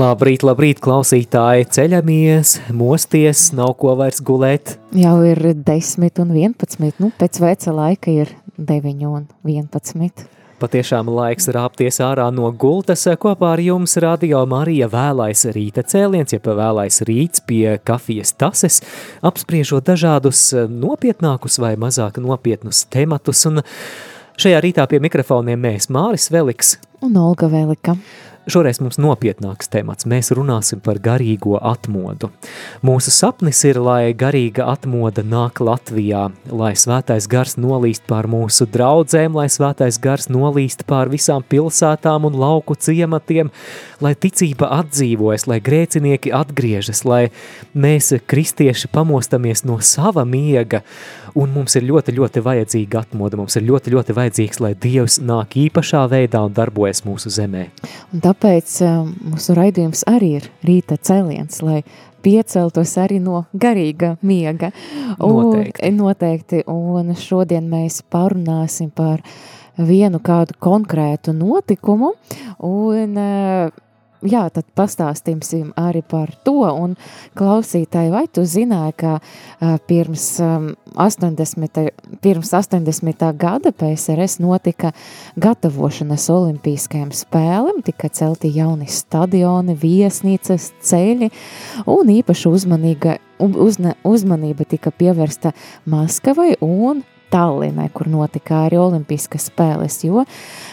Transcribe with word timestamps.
Labrīt, 0.00 0.40
labrīt, 0.46 0.78
klausītāji! 0.80 1.66
Ceļamies, 1.74 2.54
mosties, 2.72 3.50
nav 3.52 3.74
ko 3.82 3.92
vairs 3.98 4.22
gulēt. 4.24 4.78
Jau 4.96 5.18
ir 5.28 5.40
10 5.52 6.22
un 6.22 6.30
11. 6.32 7.02
Nu, 7.02 7.10
pēc 7.20 7.40
veca 7.42 7.74
laika 7.74 8.14
ir 8.22 8.30
9 8.56 9.04
un 9.10 9.26
11. 9.44 10.24
Patiešām 10.62 11.10
laiks 11.12 11.50
rāpties 11.52 12.00
ārā 12.06 12.30
no 12.32 12.48
gultas. 12.48 13.04
Kopā 13.20 13.52
ar 13.58 13.60
jums 13.60 13.98
radio 14.00 14.40
Marija 14.48 14.88
vēlais 14.88 15.44
rīta 15.52 15.84
cēliens, 15.84 16.32
jeb 16.32 16.48
vēlais 16.48 17.02
rīts 17.04 17.44
pie 17.44 17.76
kafijas 17.84 18.32
tases, 18.40 18.80
apspriežot 19.20 19.90
dažādus 19.90 20.46
nopietnākus 20.70 21.60
vai 21.60 21.74
mazāk 21.76 22.22
nopietnus 22.24 22.86
tematus. 22.88 23.44
Un 23.52 23.60
šajā 24.40 24.64
rītā 24.64 24.88
pie 24.88 25.02
mikrofoniem 25.10 25.60
mēs 25.60 25.92
Māris 25.92 26.30
Veliks 26.32 26.78
un 27.00 27.16
Olga 27.16 27.48
Velika. 27.48 27.96
Šoreiz 28.48 28.78
mums 28.80 28.96
nopietnāks 28.96 29.68
temats. 29.68 30.06
Mēs 30.08 30.30
runāsim 30.32 30.80
par 30.80 30.96
garīgo 31.02 31.58
atmodu. 31.60 32.30
Mūsu 32.80 33.12
sapnis 33.12 33.58
ir, 33.68 33.76
lai 33.84 34.14
garīga 34.16 34.64
atmoda 34.72 35.20
nāk 35.20 35.60
Latvijā, 35.60 36.22
lai 36.48 36.70
svētais 36.72 37.28
gars 37.28 37.58
nolīst 37.60 38.06
pār 38.08 38.30
mūsu 38.32 38.64
draudzēm, 38.72 39.36
lai 39.36 39.44
svētais 39.52 40.00
gars 40.00 40.30
nolīst 40.32 40.86
pār 40.88 41.12
visām 41.12 41.44
pilsētām 41.44 42.30
un 42.30 42.38
lauku 42.40 42.78
ciematiem, 42.80 43.52
lai 44.00 44.14
ticība 44.16 44.72
atdzīvojas, 44.78 45.44
lai 45.50 45.60
grēcinieki 45.60 46.32
atgriežas, 46.32 47.04
lai 47.04 47.26
mēs, 47.76 48.14
kristieši, 48.24 48.88
pamostamies 48.88 49.66
no 49.68 49.76
sava 49.84 50.24
miega, 50.24 50.80
un 51.38 51.52
mums 51.54 51.76
ir 51.78 51.86
ļoti, 51.88 52.14
ļoti 52.16 52.42
vajadzīga 52.44 53.04
atmoda, 53.04 53.38
mums 53.40 53.56
ir 53.58 53.66
ļoti, 53.68 53.94
ļoti 53.94 54.16
vajadzīgs, 54.16 54.60
lai 54.62 54.72
Dievs 54.80 55.20
nāk 55.22 55.56
īpašā 55.60 56.04
veidā 56.10 56.42
un 56.46 56.54
darbojas 56.56 57.04
mūsu 57.06 57.32
zemē. 57.34 57.66
Un 58.14 58.24
tāpēc 58.24 58.76
um, 58.86 59.12
mūsu 59.32 59.56
raidījums 59.58 60.04
arī 60.10 60.36
ir 60.40 60.48
rīta 60.66 60.98
cēliens, 60.98 61.60
lai 61.66 61.82
pieceltos 62.24 62.96
arī 63.00 63.20
no 63.22 63.44
garīga 63.52 64.14
miega. 64.22 64.72
Noteikti. 65.18 65.88
Un, 65.88 66.00
noteikti. 66.00 66.64
Un 66.70 67.14
šodien 67.18 67.68
mēs 67.70 68.00
parunāsim 68.12 68.90
par 68.94 69.24
vienu 69.80 70.20
kādu 70.22 70.56
konkrētu 70.60 71.32
notikumu 71.36 72.12
un 72.66 73.16
uh, 73.16 73.70
jā, 74.26 74.42
tad 74.52 74.66
pastāstīsim 74.76 75.72
arī 75.78 76.02
par 76.06 76.32
to. 76.44 76.62
Un 76.70 76.96
klausītāji, 77.38 78.12
vai 78.12 78.24
tu 78.32 78.44
zināji, 78.48 78.96
ka 79.00 79.12
uh, 79.18 79.76
pirms, 79.88 80.24
um, 80.44 80.70
80, 80.94 81.90
pirms 82.24 82.52
80. 82.56 83.26
gada 83.40 83.72
PSRS 83.72 84.40
notika 84.42 84.92
gatavošanas 85.40 86.28
olimpiskajām 86.32 87.12
spēlēm, 87.16 87.82
tika 87.86 88.10
celti 88.12 88.52
jauni 88.56 88.88
stadioni, 88.90 89.76
viesnīcas, 89.78 90.70
ceļi 90.84 91.30
un 91.90 92.14
īpaši 92.18 92.50
uzmanīga, 92.50 93.18
uzne, 93.40 93.96
uzmanība 94.04 94.66
tika 94.68 94.92
pievērsta 94.94 95.54
Maskavai 95.90 96.54
un 96.64 97.04
Tallinai, 97.30 97.88
kur 97.94 98.08
notika 98.10 98.64
arī 98.66 98.78
Olimpiskas 98.80 99.48
spēles, 99.50 100.00
jo 100.06 100.24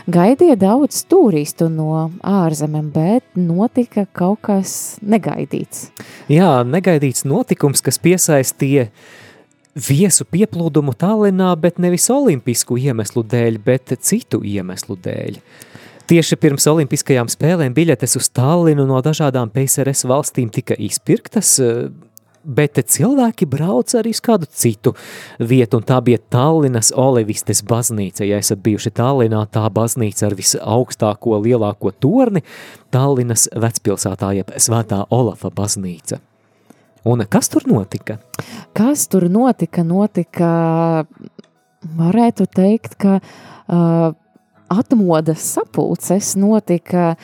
gaidīja 0.10 0.58
daudz 0.60 1.04
turistu 1.10 1.70
no 1.70 2.08
ārzemēm, 2.26 2.90
bet 2.96 3.38
notika 3.38 4.08
kaut 4.18 4.42
kas 4.48 4.74
negaidīts. 5.06 5.92
Jā, 6.32 6.64
negaidīts 6.68 7.28
notikums, 7.30 7.84
kas 7.86 8.02
piesaistīja 8.02 8.90
viesu 9.78 10.26
pieplūdumu 10.26 10.96
Tallinā, 10.98 11.52
bet 11.62 11.78
nevis 11.82 12.10
olimpisku 12.14 12.80
iemeslu 12.82 13.24
dēļ, 13.30 13.62
bet 13.64 13.94
citu 14.02 14.42
iemeslu 14.42 14.98
dēļ. 15.06 15.42
Tieši 16.08 16.38
pirms 16.40 16.64
olimpiskajām 16.72 17.28
spēlēm 17.28 17.74
biļetes 17.76 18.16
uz 18.16 18.30
Tallinu 18.32 18.86
no 18.88 19.02
dažādām 19.04 19.52
PSRS 19.52 20.06
valstīm 20.08 20.48
tika 20.56 20.78
izpirktas, 20.80 21.58
bet 22.48 22.80
cilvēki 22.80 23.48
brauc 23.50 23.92
arī 24.00 24.14
uz 24.16 24.22
kādu 24.24 24.48
citu 24.48 24.94
vietu, 25.40 25.82
un 25.82 25.88
tā 25.88 26.00
bija 26.04 26.22
Tallinas 26.34 26.94
Olivistes 26.96 27.62
baznīca. 27.68 28.26
Ja 28.28 28.40
esat 28.42 28.64
bijuši 28.66 28.94
Tallinā, 28.98 29.44
tā 29.52 29.66
baznīca 29.74 30.30
ar 30.30 30.38
visaugstāko, 30.40 31.38
lielāko 31.44 31.92
torni, 31.92 32.44
Tallinas 32.94 33.48
vecpilsētā, 33.52 34.32
jeb 34.40 34.56
Svētā 34.56 35.04
Olafa 35.14 35.52
baznīca. 35.54 36.22
Un 37.08 37.24
kas 37.30 37.48
tur 37.52 37.64
notika? 37.70 38.18
Kas 38.76 39.06
tur 39.12 39.28
notika? 39.32 39.84
Notika, 39.88 40.50
varētu 41.98 42.48
teikt, 42.52 42.98
ka 43.00 43.20
uh, 43.20 44.16
atmodas 44.70 45.40
sapulces 45.54 46.36
notika, 46.36 47.16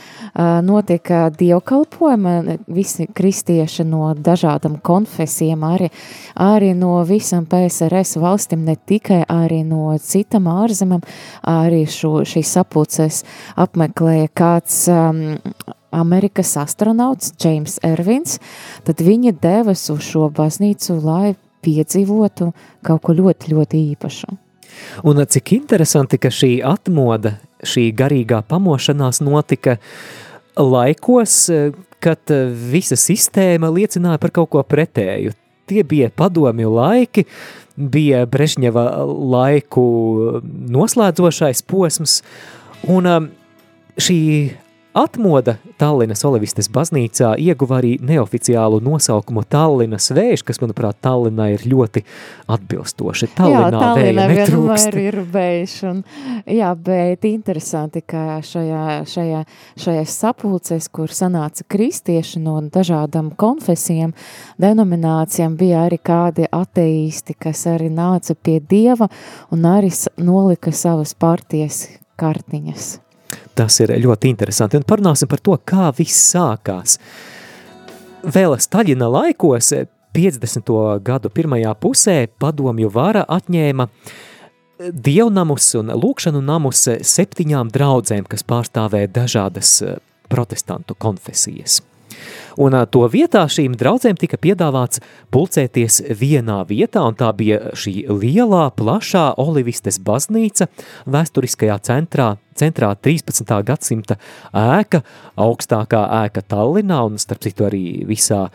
notika 0.63 1.29
dievkalpojumi, 1.29 2.57
visi 2.67 3.07
kristieši 3.07 3.85
no 3.87 4.13
dažādām 4.15 4.79
konfesijām, 4.83 5.65
arī, 5.67 5.89
arī 6.39 6.73
no 6.77 6.95
visam 7.07 7.45
PSRS 7.49 8.17
valstīm, 8.23 8.65
ne 8.67 8.75
tikai 8.75 9.23
arī 9.29 9.63
no 9.67 9.93
citam 10.01 10.49
ārzemam, 10.51 11.03
arī 11.43 11.85
šo, 11.89 12.21
šīs 12.27 12.55
sapulces 12.57 13.23
apmeklēja 13.59 14.31
kāds 14.33 14.83
um, 14.91 15.23
Amerikas 15.93 16.55
astronauts 16.57 17.33
James 17.39 17.77
Ervins, 17.85 18.39
tad 18.87 19.03
viņi 19.03 19.35
devas 19.41 19.85
uz 19.93 20.01
šo 20.07 20.29
baznīcu, 20.33 20.97
lai 21.03 21.35
piedzīvotu 21.63 22.51
kaut 22.83 23.05
ko 23.05 23.15
ļoti, 23.17 23.53
ļoti 23.53 23.83
īpašu. 23.93 24.42
Un 25.03 25.23
cik 25.25 25.53
interesanti, 25.57 26.19
ka 26.21 26.31
šī 26.33 26.57
atmoda, 26.67 27.37
šī 27.63 27.89
garīgā 27.97 28.43
pamošanās 28.47 29.21
notika 29.23 29.77
laikos, 30.59 31.37
kad 32.03 32.33
visa 32.71 32.97
sistēma 32.99 33.71
liecināja 33.73 34.19
par 34.21 34.33
kaut 34.35 34.51
ko 34.53 34.63
pretēju. 34.67 35.33
Tie 35.69 35.83
bija 35.87 36.09
padomju 36.11 36.73
laiki, 36.73 37.23
bija 37.75 38.25
Brežņeva 38.29 38.83
laiku 39.07 39.85
noslēdzošais 40.75 41.63
posms, 41.69 42.19
un 42.91 43.07
šī 43.95 44.19
Atmoda 44.93 45.55
Tallinas 45.81 46.21
Olivistes 46.27 46.67
baznīcā 46.69 47.31
ieguva 47.41 47.79
arī 47.79 47.95
neoficiālu 48.05 48.77
nosaukumu 48.85 49.41
Tallinas 49.49 50.11
vējš, 50.13 50.43
kas, 50.45 50.59
manuprāt, 50.61 50.99
Tallinā 51.01 51.47
ir 51.55 51.63
ļoti 51.65 52.03
atbilstoši. 52.53 53.31
Tallinā 53.33 53.63
jā, 53.63 53.71
Tallinā 53.73 54.27
vienmēr 54.29 54.97
ir 55.01 55.17
vējš. 55.33 55.73
Un, 55.89 56.03
jā, 56.45 56.69
bet 56.77 57.25
interesanti, 57.25 58.03
ka 58.05 58.37
šajā, 58.45 58.85
šajā, 59.09 59.41
šajā 59.81 60.03
sapulcēs, 60.13 60.91
kur 60.93 61.09
sanāca 61.09 61.65
kristieši 61.73 62.43
no 62.45 62.59
dažādām 62.61 63.31
konfesijām, 63.33 64.13
denominācijām, 64.61 65.57
bija 65.57 65.87
arī 65.87 65.97
kādi 66.05 66.45
ateisti, 66.53 67.33
kas 67.33 67.65
arī 67.73 67.89
nāca 67.89 68.37
pie 68.37 68.59
Dieva 68.61 69.09
un 69.49 69.65
arī 69.73 69.89
nolika 70.21 70.69
savas 70.69 71.17
partijas 71.17 71.87
kartiņas. 72.21 73.02
Tas 73.53 73.79
ir 73.83 73.93
ļoti 74.01 74.31
interesanti. 74.33 74.79
Un 74.79 74.87
parunāsim 74.87 75.29
par 75.29 75.41
to, 75.43 75.57
kā 75.61 75.91
viss 75.97 76.33
sākās. 76.33 76.97
Vēl 78.23 78.55
Staļina 78.57 79.09
laikos, 79.11 79.73
50. 80.13 80.69
gadu 81.03 81.29
pirmajā 81.33 81.73
pusē, 81.81 82.17
padomju 82.39 82.89
vara 82.93 83.25
atņēma 83.29 83.87
dievnamus 84.93 85.69
un 85.79 85.93
lūkšanu 85.93 86.41
namus 86.43 86.85
septiņām 87.13 87.71
draudzēm, 87.73 88.27
kas 88.29 88.45
pārstāvēja 88.47 89.11
dažādas 89.21 89.79
protestantu 90.31 90.97
konfesijas. 90.97 91.81
Un 92.61 92.75
to 92.93 93.05
vietā 93.09 93.43
šīm 93.49 93.77
draudzēm 93.79 94.17
tika 94.19 94.37
piedāvāts 94.41 95.01
pulcēties 95.33 96.01
vienā 96.19 96.59
vietā, 96.69 97.01
un 97.07 97.17
tā 97.17 97.31
bija 97.37 97.73
šī 97.77 98.05
lielā, 98.11 98.67
plašā 98.77 99.31
Olivistes 99.41 99.99
baznīca 100.03 100.69
vēsturiskajā 101.09 101.79
centrā, 101.87 102.33
centrā 102.59 102.93
13. 102.95 103.57
gadsimta 103.65 104.19
ēka, 104.53 105.03
augstākā 105.39 106.05
ēka 106.23 106.45
Tallinā 106.45 107.01
un 107.07 107.19
starp 107.21 107.43
citu 107.47 107.69
arī 107.69 107.85
visā 108.09 108.47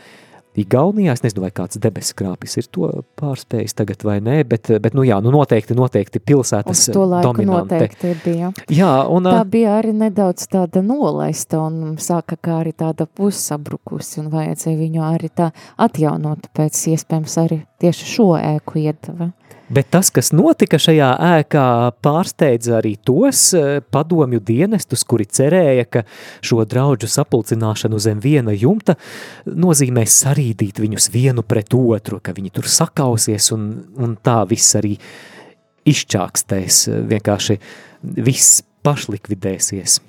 Igaunijā. 0.59 1.15
Es 1.15 1.23
nezinu, 1.25 1.45
vai 1.47 1.51
kāds 1.55 1.79
debesu 1.81 2.17
krāpis 2.19 2.59
ir 2.59 2.67
to 2.75 2.91
pārspējis 3.21 3.77
tagad 3.79 4.03
vai 4.07 4.19
nē, 4.25 4.41
bet, 4.49 4.71
bet 4.83 4.97
nu 4.99 5.05
jā, 5.07 5.21
nu 5.25 5.33
noteikti, 5.35 5.77
noteikti 5.79 6.23
pilsētas 6.23 6.89
Uz 6.89 6.95
to 6.97 7.05
laiku 7.07 7.31
dominante. 7.31 7.79
noteikti 7.79 8.15
bija. 8.25 8.53
Jā, 8.73 8.93
un 9.09 9.29
Tā 9.29 9.45
bija 9.49 9.79
arī 9.79 9.95
nedaudz 9.97 10.49
tāda 10.51 10.83
nolaista 10.85 11.63
un 11.63 11.97
sāka 12.03 12.39
kā 12.43 12.61
arī 12.65 12.75
tāda 12.77 13.07
pussabrukusi 13.07 14.23
un 14.23 14.31
vajadzēja 14.35 14.79
viņu 14.79 15.05
arī 15.07 15.31
tā 15.31 15.51
atjaunot 15.79 16.51
pēc 16.57 16.85
iespējams 16.95 17.39
arī 17.45 17.63
tieši 17.83 18.13
šo 18.17 18.33
ēku 18.39 18.83
iedeva. 18.83 19.33
Bet 19.69 19.91
tas, 19.93 20.09
kas 20.09 20.31
notika 20.33 20.79
šajā 20.81 21.11
ēkā, 21.39 21.65
pārsteidza 22.01 22.79
arī 22.79 22.95
tos 23.05 23.51
eh, 23.57 23.83
padomju 23.85 24.41
dienestus, 24.41 25.05
kuri 25.05 25.27
cerēja, 25.29 25.85
ka 25.93 26.03
šo 26.41 26.65
draudžu 26.65 27.11
sapulcināšanu 27.13 28.01
zem 28.01 28.23
viena 28.25 28.55
jumta 28.57 28.97
nozīmē 29.45 30.07
sarīdīt 30.09 30.81
viņus 30.81 31.11
vienu 31.13 31.45
pret 31.45 31.77
otru, 31.77 32.23
ka 32.25 32.33
viņi 32.37 32.55
tur 32.57 32.71
sakausies 32.73 33.53
un, 33.53 33.69
un 34.01 34.17
tā 34.25 34.41
viss 34.49 34.79
arī 34.81 34.97
izčākstēs, 35.89 36.87
vienkārši 37.13 37.61
viss 38.25 38.63
pašlikvidēsies. 38.89 40.01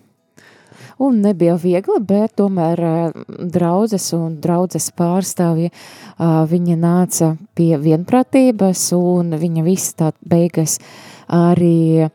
Un 0.99 1.21
nebija 1.23 1.55
viegli, 1.55 1.95
bet 2.03 2.33
tomēr 2.39 2.81
eh, 2.83 3.19
draudzes 3.55 4.09
un 4.17 4.35
draudzes 4.43 4.89
pārstāvji, 4.99 5.69
uh, 5.71 6.43
viņi 6.49 6.75
nāca 6.79 7.29
pie 7.55 7.71
vienprātības 7.79 8.89
un 8.97 9.31
viņa 9.39 9.63
visi 9.63 9.95
tā 9.99 10.11
beigas 10.19 10.77
arī 11.29 12.09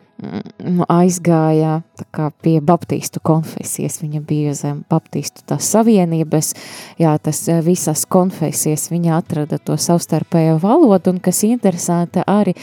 aizgāja 0.91 1.81
tā 1.99 2.07
kā 2.15 2.29
pie 2.43 2.57
baptistu 2.65 3.21
konfesijas. 3.25 4.01
Viņa 4.03 4.21
bija 4.25 4.55
zem 4.59 4.83
baptistu 4.91 5.45
tās 5.49 5.69
savienības, 5.75 6.53
jā, 7.01 7.15
tas 7.23 7.43
eh, 7.49 7.61
visas 7.65 8.05
konfesijas, 8.07 8.89
viņa 8.93 9.19
atrada 9.19 9.59
to 9.59 9.77
savstarpējo 9.81 10.59
valodu, 10.63 11.15
un 11.15 11.21
kas 11.25 11.45
interesanti 11.49 12.25
arī 12.27 12.57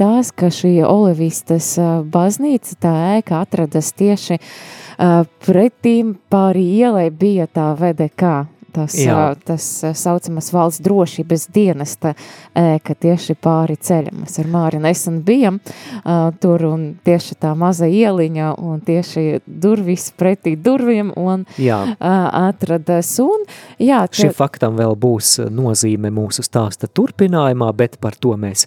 tās, 0.00 0.32
ka 0.32 0.52
šī 0.54 0.78
Olivistas 0.88 1.72
eh, 1.78 1.90
baznīca, 2.04 2.78
tā 2.80 2.94
ēka 3.18 3.42
atradas 3.44 3.92
tieši 3.96 4.38
uh, 4.40 5.24
pretīm 5.44 6.14
pāri 6.30 6.64
ielai 6.80 7.08
bija 7.10 7.46
tā 7.50 7.70
VDK, 7.78 8.32
tas, 8.72 8.94
Jā. 8.98 9.34
tas 9.46 9.64
saucamas 9.98 10.50
valsts 10.54 10.82
drošības 10.84 11.46
dienesta 11.54 12.14
ēka 12.56 12.94
tieši 12.94 13.36
pāri 13.42 13.76
ceļam. 13.80 14.22
Mēs 14.24 14.38
ar 14.42 14.50
Māri 14.52 14.80
nesen 14.82 15.20
bijam 15.26 15.60
uh, 15.60 16.30
tur 16.40 16.64
un 16.70 16.86
tieši 17.06 17.38
tā 17.42 17.54
maza 17.58 17.88
ieliņa 17.90 18.52
un 18.58 18.80
tieši 18.86 19.26
durvis 19.46 20.08
pretī 20.18 20.56
durviem 20.60 21.12
un 21.16 21.44
Jā, 21.60 21.80
uh, 21.92 22.28
atradas 22.48 23.12
un 23.24 23.44
jā, 23.78 24.02
te- 24.08 24.22
šim 24.24 24.34
faktam 24.36 24.78
vēl 24.80 24.96
būs 25.00 25.36
nozīme 25.50 26.10
mūsu 26.14 26.44
stāsta 26.46 26.88
turpinājumā, 26.88 27.72
bet 27.76 27.98
par 28.00 28.16
to 28.18 28.36
mēs 28.40 28.66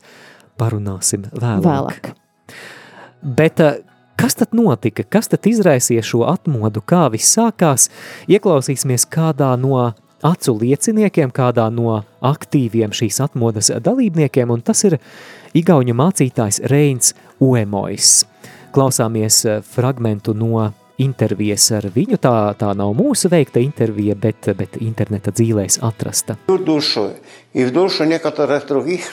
parunāsim 0.60 1.26
vēlāk. 1.34 1.64
vēlāk. 1.66 2.14
Bet 3.24 3.60
Kas 4.24 4.36
tad 4.36 4.54
notika? 4.56 5.04
Kas 5.04 5.28
tad 5.28 5.44
izraisīja 5.44 6.00
šo 6.08 6.22
atmodu? 6.32 6.80
Kā 6.88 7.10
viss 7.12 7.34
sākās? 7.36 7.90
Ieklausīsimies 8.32 9.04
kādā 9.12 9.50
no 9.60 9.82
acu 10.24 10.54
lieciniekiem, 10.62 11.34
kādā 11.36 11.66
no 11.68 11.98
aktīviem 12.24 12.96
šīs 12.96 13.18
atmodas 13.26 13.68
dalībniekiem, 13.84 14.54
un 14.56 14.64
tas 14.64 14.86
ir 14.88 14.96
Igauņu 15.60 15.96
mācītājs 16.00 16.62
Reins 16.72 17.12
Uemojs. 17.44 18.14
Klausāmies 18.72 19.42
eh, 19.44 19.60
fragmentu 19.60 20.32
no 20.32 20.70
intervijas 21.04 21.66
ar 21.76 21.90
viņu, 21.92 22.22
tā, 22.24 22.34
tā 22.56 22.72
nav 22.80 22.96
mūsu 22.96 23.28
veikta 23.28 23.60
intervija, 23.60 24.16
bet, 24.16 24.54
bet 24.56 24.80
interneta 24.80 25.36
dzīvēs 25.36 25.82
atrasta. 25.84 26.38
Tur 26.48 26.64
dušu, 26.64 27.10
ir 27.60 27.76
dušu 27.76 28.08
nekatārās 28.08 28.64
drugih 28.72 29.04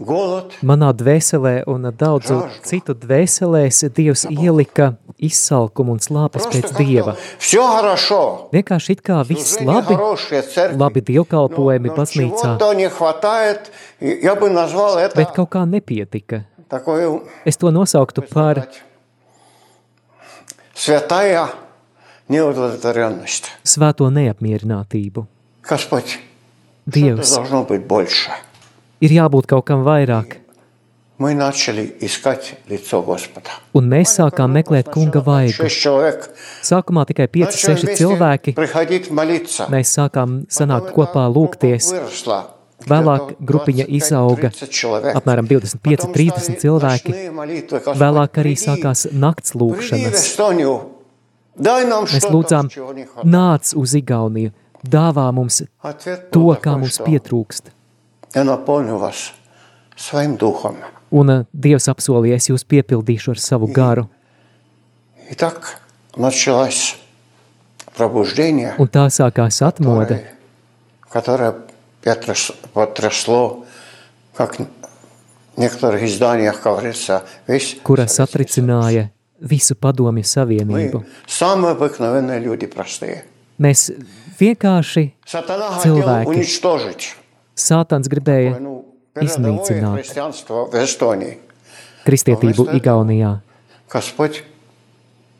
Manā 0.00 0.90
dvēselē 0.96 1.54
un 1.68 1.90
daudzu 1.92 2.38
citu 2.64 2.94
dvēselēs 2.96 3.82
Dievs 3.92 4.22
ielika 4.32 4.94
izsalkumu 5.20 5.92
un 5.92 6.00
slāpes 6.00 6.46
pēc 6.48 6.72
Dieva. 6.78 7.14
Vienkārši 8.54 8.96
it 8.96 9.02
kā 9.04 9.20
viss 9.28 9.60
labi, 9.60 9.98
labi 10.80 11.04
dievkalpojumi 11.04 11.92
baznīcā, 11.96 12.56
bet 15.16 15.34
kaut 15.36 15.50
kā 15.52 15.66
nepietika. 15.68 16.44
Es 17.44 17.60
to 17.60 17.72
nosauktu 17.74 18.24
par 18.32 18.64
svēto 23.68 24.08
neapmierinātību. 24.16 25.26
Dievs, 26.90 27.36
ir 29.00 29.16
jābūt 29.16 29.48
kaut 29.50 29.66
kam 29.70 29.84
vairāk. 29.86 30.38
Un 33.76 33.88
mēs 33.92 34.14
sākām 34.16 34.54
meklēt 34.56 34.88
kunga 34.92 35.20
vaigu. 35.24 35.66
Sākumā 36.64 37.04
tikai 37.10 37.26
5-6 37.28 37.92
cilvēki. 37.98 38.54
Mēs 39.74 39.92
sākām 39.98 40.38
sanākt 40.48 40.94
kopā 40.96 41.26
lūgties. 41.28 41.90
Vēlāk 42.88 43.34
grupiņa 43.44 43.84
izauga 43.98 44.48
apmēram 45.12 45.50
25-30 45.50 46.56
cilvēki. 46.62 47.12
Vēlāk 48.00 48.40
arī 48.40 48.54
sākās 48.56 49.04
nakts 49.12 49.52
lūgšanas. 49.60 50.24
Mēs 51.60 52.28
lūdzām, 52.32 52.70
nāc 53.28 53.74
uz 53.76 53.94
Igauniju, 54.00 54.54
dāvā 54.80 55.26
mums 55.36 55.60
to, 56.32 56.46
kā 56.64 56.78
mums 56.80 56.96
pietrūkst 57.04 57.68
Я 58.33 58.43
наполню 58.43 58.97
вас 58.97 59.33
своим 59.95 60.35
духом. 60.37 60.77
Un 61.11 61.29
uh, 61.29 61.45
Dievs 61.53 61.87
apsolīja, 61.87 62.35
es 62.35 62.49
jūs 62.49 62.65
piepildīšu 62.67 63.31
ar 63.31 63.39
savu 63.39 63.67
garu. 63.67 64.09
И 65.29 65.35
так 65.35 65.79
началось 66.17 66.97
пробуждение, 67.95 68.75
Un 68.77 68.87
tā 68.87 69.07
sākās 69.09 69.61
atmoda, 69.61 70.19
которое, 71.09 71.53
которое 71.53 71.55
потряс- 72.03 72.53
потрясло, 72.73 73.65
как 74.35 74.57
в 74.59 74.65
некоторых 75.57 76.03
изданиях 76.03 76.61
говорится, 76.61 77.23
весь 77.47 77.77
kura 77.83 78.07
Советский 78.07 78.15
Союз. 78.15 78.29
satricināja 78.29 79.09
visu 79.41 79.75
padomju 79.75 80.23
savienību. 80.23 80.99
Мы 80.99 81.05
самые 81.27 81.71
обыкновенные 81.75 82.39
люди, 82.39 82.65
простые. 82.67 83.23
Mēs 83.57 83.91
vienkārši, 84.39 85.13
Сатана 85.25 85.69
хотел 85.71 85.97
Cilvēki. 85.97 86.25
уничтожить 86.27 87.15
Sātans 87.59 88.07
gribēja 88.11 88.59
ну, 88.59 88.85
передовое 89.13 89.25
iznīcināt 89.25 89.95
христианство 90.01 90.65
в 90.65 90.75
Эстонии. 90.75 91.37
kristietību 92.05 92.67
Igaunijā, 92.77 93.39
Господь 93.91 94.43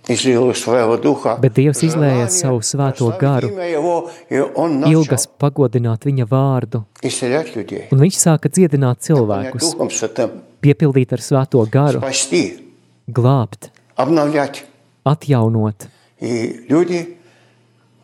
излил 0.07 0.53
своего 0.55 0.97
духа. 0.97 1.37
Bet 1.41 1.55
Dievs 1.57 1.81
izlēja 1.83 2.25
желание 2.25 2.29
savu 2.29 2.61
svēto 2.61 3.09
прославить 3.09 3.21
garu, 3.21 3.47
имя 3.51 3.67
Его, 3.69 4.09
и 4.29 4.39
Он 4.39 4.79
начал 4.79 5.01
ilgas 5.01 5.27
pagodināt 5.27 6.05
viņa 6.05 6.25
vārdu, 6.29 6.83
исцелять 7.01 7.55
людей. 7.55 7.87
un 7.91 7.99
viņš 7.99 8.15
sāka 8.15 8.49
dziedināt 8.49 9.01
Понять 9.01 9.05
cilvēkus, 9.09 9.61
Духом 9.73 9.89
Святым, 9.91 10.41
piepildīt 10.61 11.11
ar 11.13 11.19
svēto 11.19 11.61
garu, 11.69 11.99
спасти, 11.99 12.71
glābt, 13.07 13.69
обновлять. 13.95 14.63
atjaunot, 15.03 15.87
И 16.19 16.65
люди 16.69 17.17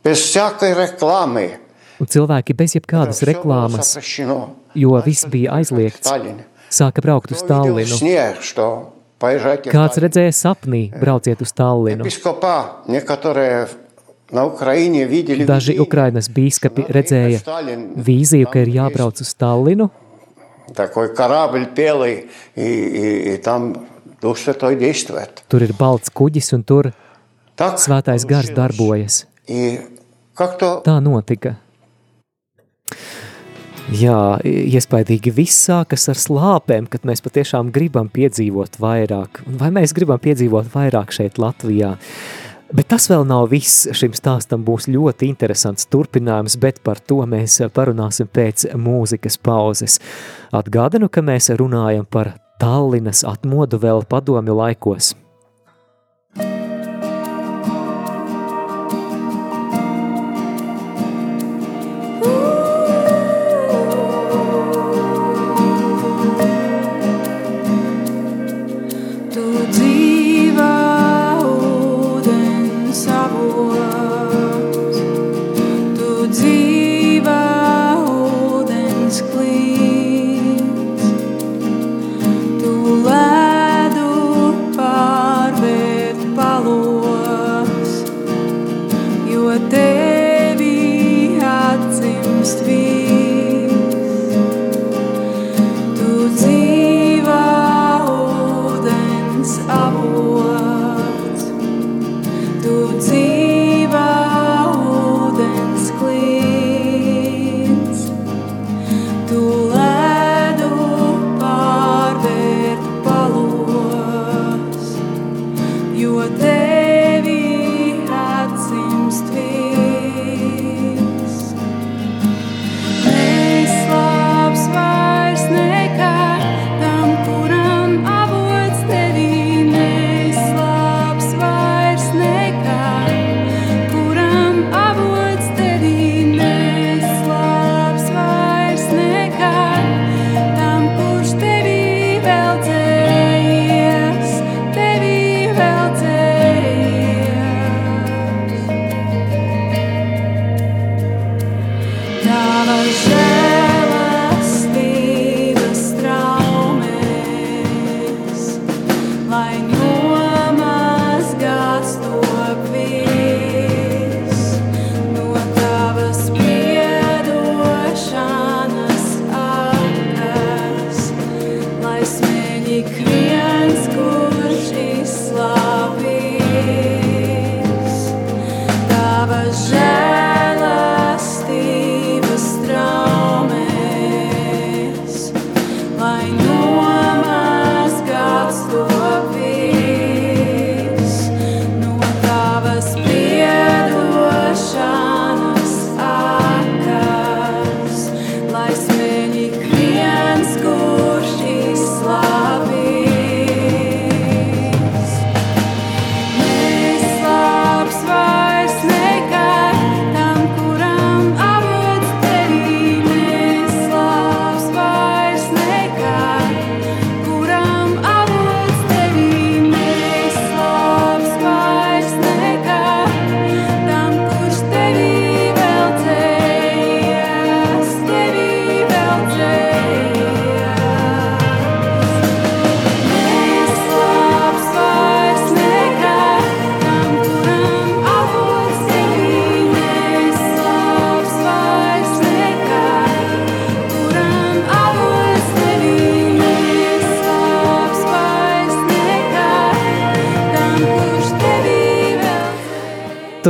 без 0.04 0.20
всякой 0.20 0.74
рекламы. 0.74 1.60
un 2.01 2.11
cilvēki 2.11 2.57
bez 2.57 2.77
jebkādas 2.77 3.23
reklāmas, 3.29 3.95
jo 4.75 5.01
viss 5.07 5.27
bija 5.31 5.57
aizliegts, 5.61 6.13
sāka 6.71 7.05
braukt 7.05 7.33
uz 7.33 7.43
Tallinu. 7.47 7.99
Kāds 9.17 9.97
redzēja 10.03 10.33
sapnī, 10.37 10.83
brauciet 10.93 11.41
uz 11.41 11.53
Tallinu. 11.57 12.05
Daži 15.47 15.77
Ukrainas 15.81 16.29
bīskapi 16.29 16.87
redzēja 16.93 17.41
vīziju, 18.09 18.49
ka 18.51 18.65
ir 18.65 18.73
jābrauc 18.75 19.23
uz 19.23 19.33
Tallinu. 19.39 19.89
Tur 25.49 25.63
ir 25.63 25.73
balts 25.79 26.11
kuģis 26.11 26.53
un 26.57 26.65
tur 26.67 26.91
svētais 27.57 28.27
gars 28.29 28.51
darbojas. 28.57 29.23
Tā 30.85 30.97
notika. 31.01 31.57
Jā, 33.95 34.41
iespaidīgi 34.43 35.31
viss 35.31 35.69
sākas 35.69 36.09
ar 36.11 36.19
slāpēm, 36.19 36.89
kad 36.91 37.05
mēs 37.07 37.23
patiešām 37.23 37.69
gribam 37.75 38.09
piedzīvot 38.11 38.81
vairāk. 38.83 39.45
Vai 39.61 39.71
mēs 39.75 39.95
gribam 39.95 40.19
piedzīvot 40.23 40.73
vairāk 40.73 41.15
šeit 41.15 41.39
Latvijā? 41.39 41.93
Bet 42.75 42.89
tas 42.91 43.07
vēl 43.07 43.23
nav 43.29 43.53
viss. 43.53 43.85
Šim 43.95 44.17
stāstam 44.19 44.65
būs 44.67 44.89
ļoti 44.91 45.29
interesants 45.31 45.87
turpinājums, 45.87 46.57
bet 46.59 46.81
par 46.83 46.99
to 46.99 47.21
mēs 47.31 47.61
parunāsim 47.77 48.27
pēc 48.27 48.67
mūzikas 48.75 49.39
pauzes. 49.39 50.01
Atgādinu, 50.51 51.07
ka 51.07 51.23
mēs 51.23 51.53
runājam 51.55 52.09
par 52.11 52.35
Tallinas 52.59 53.23
atmodu 53.29 53.79
vēl 53.79 54.03
padomju 54.11 54.59
laikos. 54.59 55.13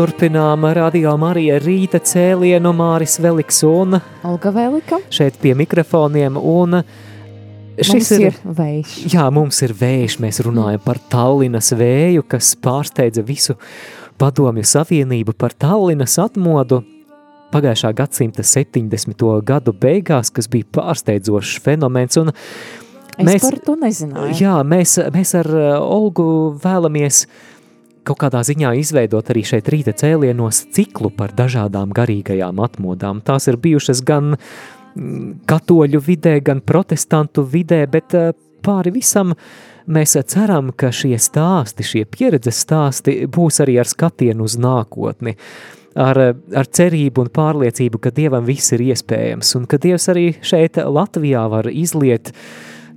Turpinām 0.07 0.63
radio 0.77 1.17
Marija 1.19 1.57
rīta 1.59 1.99
cēlienu 1.99 2.71
Māris 2.79 3.17
Veliks 3.19 3.57
un 3.67 3.97
Olga 4.29 4.53
Velika. 4.55 5.01
šeit 5.11 5.35
pie 5.43 5.51
mikrofoniem 5.59 6.37
un 6.39 6.77
šis 7.75 7.91
Mums 7.91 8.11
ir, 8.15 8.21
ir 8.29 8.37
vējš. 8.61 8.93
Jā, 9.17 9.25
mums 9.35 9.59
ir 9.67 9.75
vējš, 9.75 10.19
mēs 10.23 10.39
runājam 10.47 10.85
par 10.85 11.01
Tallinas 11.11 11.73
vēju, 11.75 12.23
kas 12.23 12.53
pārsteidza 12.55 13.25
visu 13.27 13.57
padomju 14.23 14.63
savienību 14.77 15.35
par 15.35 15.57
Tallinas 15.59 16.15
atmodu 16.23 16.85
pagājušā 17.51 17.91
gadsimta 17.99 18.47
70. 18.47 19.27
gadu 19.43 19.75
beigās, 19.75 20.31
kas 20.31 20.47
bija 20.47 20.71
pārsteidzošs 20.79 21.59
fenomens 21.67 22.23
un 22.23 22.31
Es 23.17 23.25
mēs, 23.25 23.45
par 23.49 23.55
to 23.65 23.75
nezināju. 23.81 24.35
Jā, 24.37 24.59
mēs, 24.61 24.99
mēs 25.09 25.31
ar 25.39 25.47
Olgu 25.81 26.27
vēlamies 26.61 27.23
kaut 28.07 28.21
kādā 28.23 28.43
ziņā 28.47 28.73
izveidot 28.81 29.31
arī 29.33 29.43
šeit 29.47 29.69
rīta 29.73 29.95
cēlienos 29.97 30.67
ciklu 30.75 31.11
par 31.15 31.35
dažādām 31.37 31.93
garīgajām 31.97 32.61
atmodām. 32.63 33.23
Tās 33.27 33.49
ir 33.51 33.59
bijušas 33.63 34.03
gan 34.07 34.37
katoļu 35.51 36.01
vidē, 36.07 36.39
gan 36.45 36.63
protestantu 36.65 37.45
vidē, 37.45 37.83
bet 37.91 38.15
pāri 38.65 38.93
visam 38.95 39.35
mēs 39.87 40.17
ceram, 40.33 40.73
ka 40.73 40.91
šie 40.95 41.17
stāsti, 41.21 41.87
šie 41.87 42.05
pieredzes 42.11 42.63
stāsti 42.65 43.25
būs 43.31 43.61
arī 43.65 43.79
ar 43.83 43.91
skatienu 43.91 44.47
uz 44.47 44.57
nākotni, 44.59 45.37
ar, 45.95 46.23
ar 46.33 46.71
cerību 46.79 47.27
un 47.27 47.35
pārliecību, 47.35 48.01
ka 48.01 48.15
Dievam 48.17 48.49
viss 48.49 48.73
ir 48.77 48.87
iespējams 48.89 49.53
un 49.61 49.69
ka 49.69 49.81
Dievs 49.83 50.09
arī 50.13 50.31
šeit 50.41 50.81
Latvijā 50.81 51.45
var 51.53 51.69
izliet 51.71 52.33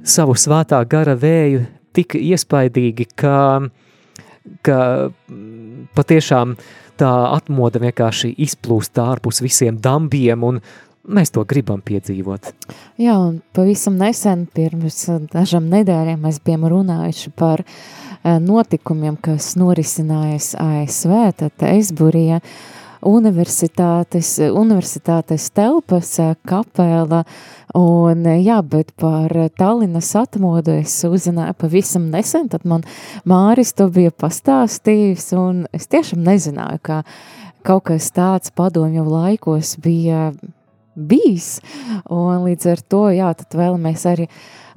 savu 0.07 0.37
svētā 0.39 0.79
gara 0.89 1.17
vēju 1.19 1.65
tik 1.97 2.15
iespaidīgi, 2.15 3.09
ka 3.19 3.35
uh, 3.59 3.69
ka 4.65 5.09
mm, 5.09 5.89
patiešām 5.97 6.55
tā 6.99 7.09
atmoda 7.31 7.81
vienkārši 7.81 8.33
izplūst 8.45 8.99
ārpus 9.01 9.41
visiem 9.43 9.79
dambiem 9.81 10.43
un 10.43 10.59
mēs 11.09 11.31
to 11.33 11.45
gribam 11.47 11.81
piedzīvot. 11.85 12.51
Jā, 13.01 13.15
un 13.17 13.39
pavisam 13.55 13.95
nesen, 13.97 14.45
pirms 14.53 15.05
dažam 15.33 15.69
nedēļiem, 15.71 16.19
mēs 16.25 16.41
bijām 16.45 16.67
runājuši 16.69 17.31
par 17.39 17.63
eh, 17.63 18.35
notikumiem, 18.43 19.17
kas 19.23 19.55
norisinājās 19.59 20.51
ASV, 20.59 21.15
tad 21.39 21.69
Eisburija, 21.71 22.43
uh, 22.43 22.78
universitātes, 23.05 24.33
universitātes 24.51 25.49
telpas, 25.55 26.11
kapela, 26.47 27.23
un 27.77 28.25
jā, 28.41 28.59
bet 28.65 28.91
par 28.99 29.33
Tallinas 29.57 30.11
atmodu 30.19 30.75
es 30.81 30.97
uzzināju 31.07 31.55
pavisam 31.59 32.09
nesen, 32.11 32.49
tad 32.51 32.65
man 32.67 32.83
Māris 33.29 33.73
to 33.77 33.89
bija 33.93 34.11
pastāstījis, 34.11 35.31
un 35.39 35.65
es 35.75 35.87
tiešām 35.91 36.23
nezināju, 36.25 36.81
ka 36.83 37.01
kaut 37.67 37.87
kas 37.91 38.11
tāds 38.15 38.51
padomju 38.55 39.05
laikos 39.07 39.77
bija 39.83 40.31
bijis, 40.95 41.59
un 42.11 42.43
līdz 42.47 42.73
ar 42.73 42.83
to, 42.91 43.05
jā, 43.15 43.31
tad 43.39 43.55
vēlamies 43.55 44.05
arī 44.09 44.27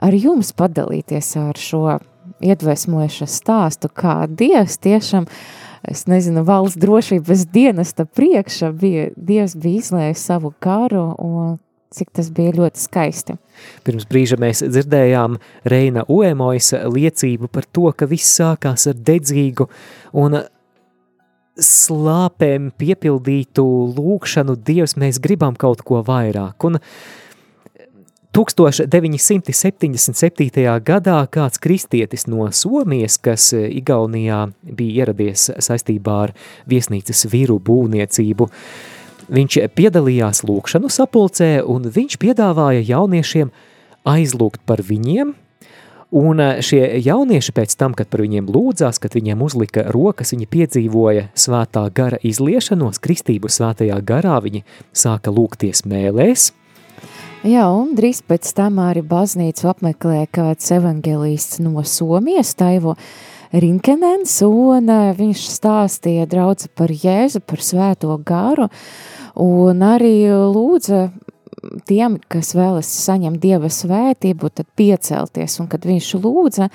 ar 0.03 0.15
jums 0.15 0.53
padalīties 0.55 1.35
ar 1.43 1.59
šo 1.59 1.99
iedvesmojušu 2.43 3.27
stāstu, 3.31 3.91
kā 3.91 4.25
Dievs 4.31 4.79
tiešām 4.83 5.27
uh, 5.27 5.62
es 5.89 6.07
nezinu, 6.11 6.45
valsts 6.47 6.81
drošības 6.83 7.47
dienesta 7.53 8.07
priekšā 8.07 8.73
bija, 8.79 9.11
Dievs 9.17 9.57
bija 9.59 9.83
izlējis 9.83 10.25
savu 10.31 10.53
karu 10.63 11.11
un 11.19 11.59
cik 11.93 12.13
tas 12.17 12.31
bija 12.33 12.55
ļoti 12.57 12.81
skaisti. 12.81 13.37
Pirms 13.85 14.07
brīža 14.09 14.39
mēs 14.41 14.63
dzirdējām 14.65 15.37
Reina 15.69 16.07
Uemojas 16.09 16.73
liecību 16.89 17.51
par 17.53 17.69
to, 17.69 17.91
ka 17.93 18.09
viss 18.09 18.39
sākās 18.41 18.89
ar 18.91 18.97
dedzīgu 18.97 19.69
un 20.23 20.41
slāpēm 21.61 22.71
piepildītu 22.81 23.65
lūkšanu 23.97 24.57
Dievs, 24.57 24.97
mēs 24.97 25.21
gribam 25.23 25.57
kaut 25.59 25.85
ko 25.85 26.01
vairāk. 26.07 26.65
Un 26.65 26.81
1977. 28.33 30.81
gadā 30.81 31.21
kāds 31.29 31.61
kristietis 31.61 32.25
no 32.25 32.49
Somijas, 32.49 33.21
kas 33.21 33.53
e, 33.53 33.69
Igaunijā 33.77 34.49
bija 34.65 35.05
ieradies 35.05 35.53
saistībā 35.61 36.15
ar 36.27 36.33
viesnīcas 36.65 37.29
vīru 37.29 37.61
būvniecību, 37.61 38.49
viņš 39.37 39.69
piedalījās 39.77 40.49
lūkšanu 40.49 40.89
sapulcē 40.89 41.61
un 41.61 41.93
viņš 41.93 42.17
piedāvāja 42.25 42.81
jauniešiem 42.95 43.53
aizlūgt 44.09 44.65
par 44.65 44.81
viņiem, 44.81 45.37
un 46.17 46.41
e, 46.41 46.65
šie 46.65 47.05
jaunieši 47.05 47.53
pēc 47.53 47.77
tam, 47.77 47.93
kad 47.93 48.09
par 48.09 48.25
viņiem 48.25 48.49
lūdzās, 48.49 48.97
kad 48.97 49.13
viņiem 49.13 49.45
uzlika 49.45 49.93
rokas, 49.93 50.33
viņi 50.33 50.49
piedzīvoja 50.57 51.37
svētā 51.37 51.85
gara 51.93 52.17
izliešanos, 52.25 52.97
kristību 52.97 53.53
svētajā 53.53 54.01
garā, 54.01 54.41
viņi 54.41 54.65
sāka 55.05 55.29
lūgties 55.37 55.85
mēlēs– 55.85 56.49
Jā, 57.43 57.65
un 57.75 57.97
drīz 57.99 58.21
pēc 58.23 58.53
tam 58.55 58.77
arī 58.79 59.01
baznīcu 59.03 59.67
apmeklēja 59.67 60.29
kāds 60.31 60.69
evangelists 60.77 61.59
no 61.59 61.83
Somijas, 61.83 62.53
Taivo 62.55 62.93
Rinkenens, 63.51 64.37
un 64.47 64.87
eh, 64.87 65.09
viņš 65.19 65.43
stāstīja 65.51 66.29
draudzi 66.31 66.71
par 66.71 66.93
Jēzu, 66.95 67.43
par 67.43 67.65
svēto 67.67 68.15
garu, 68.23 68.69
un 69.43 69.83
arī 69.83 70.31
lūdza 70.31 71.09
tiem, 71.89 72.19
kas 72.31 72.53
vēlas 72.57 72.91
saņemt 73.05 73.41
Dieva 73.43 73.71
svētību, 73.73 74.51
tad 74.55 74.69
piecelties, 74.79 75.59
un 75.63 75.69
kad 75.71 75.87
viņš 75.87 76.11
lūdza, 76.23 76.69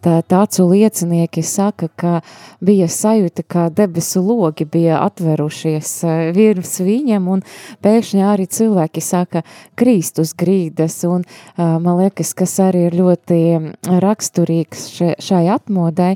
tad 0.00 0.32
acu 0.32 0.64
liecinieki 0.70 1.42
saka, 1.44 1.90
ka 1.96 2.12
bija 2.64 2.88
sajūta, 2.88 3.44
ka 3.44 3.66
debesu 3.74 4.22
logi 4.24 4.64
bija 4.64 5.02
atverušies 5.04 5.92
eh, 6.04 6.22
virs 6.36 6.78
viņam, 6.84 7.28
un 7.34 7.44
pēkšņi 7.84 8.24
arī 8.24 8.48
cilvēki 8.50 9.02
saka 9.04 9.44
Kristus 9.78 10.32
grīdas, 10.38 11.02
un 11.08 11.24
eh, 11.24 11.60
man 11.60 12.00
liekas, 12.00 12.32
kas 12.38 12.56
arī 12.64 12.86
ir 12.88 12.96
ļoti 13.00 13.40
raksturīgs 14.00 14.88
šai 15.20 15.44
atmodai, 15.52 16.14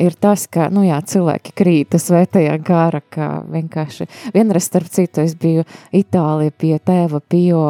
ir 0.00 0.18
tas, 0.20 0.46
ka, 0.46 0.68
nu 0.74 0.86
jā, 0.86 1.00
cilvēki 1.02 1.56
krīta 1.58 1.98
svētajā 2.02 2.54
gāra, 2.64 3.02
ka 3.10 3.30
vienkārši, 3.50 4.08
vienreiz 4.34 4.70
starp 4.70 4.90
citu, 4.94 5.24
es 5.26 5.34
biju 5.38 5.66
Itālija 5.94 6.54
pie 6.58 6.76
tēva 6.78 7.20
Pio 7.28 7.63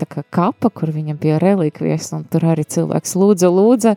tā 0.00 0.08
kā 0.10 0.24
kapa, 0.34 0.70
kur 0.70 0.92
viņam 0.94 1.18
bija 1.20 1.40
relikvies, 1.42 2.10
un 2.16 2.24
tur 2.30 2.46
arī 2.52 2.66
cilvēks 2.68 3.16
lūdza, 3.20 3.50
lūdza, 3.52 3.94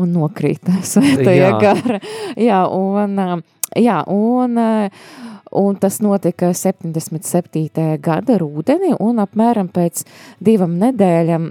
un 0.00 0.12
nokrīt 0.14 0.70
svētajā 0.92 1.50
gara. 1.62 2.00
Jā, 2.38 2.62
un, 2.66 3.42
jā, 3.78 3.98
un, 4.10 4.60
un 5.62 5.80
tas 5.82 6.00
notika 6.04 6.52
77. 6.56 7.88
gada 8.02 8.38
rūdeni, 8.40 8.94
un 8.98 9.22
apmēram 9.24 9.72
pēc 9.72 10.04
divam 10.40 10.78
nedēļam 10.82 11.50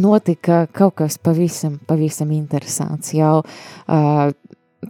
notika 0.00 0.66
kaut 0.72 0.96
kas 1.02 1.18
pavisam, 1.20 1.76
pavisam 1.86 2.30
interesants. 2.32 3.12
Jau 3.16 3.42
uh, 3.42 4.30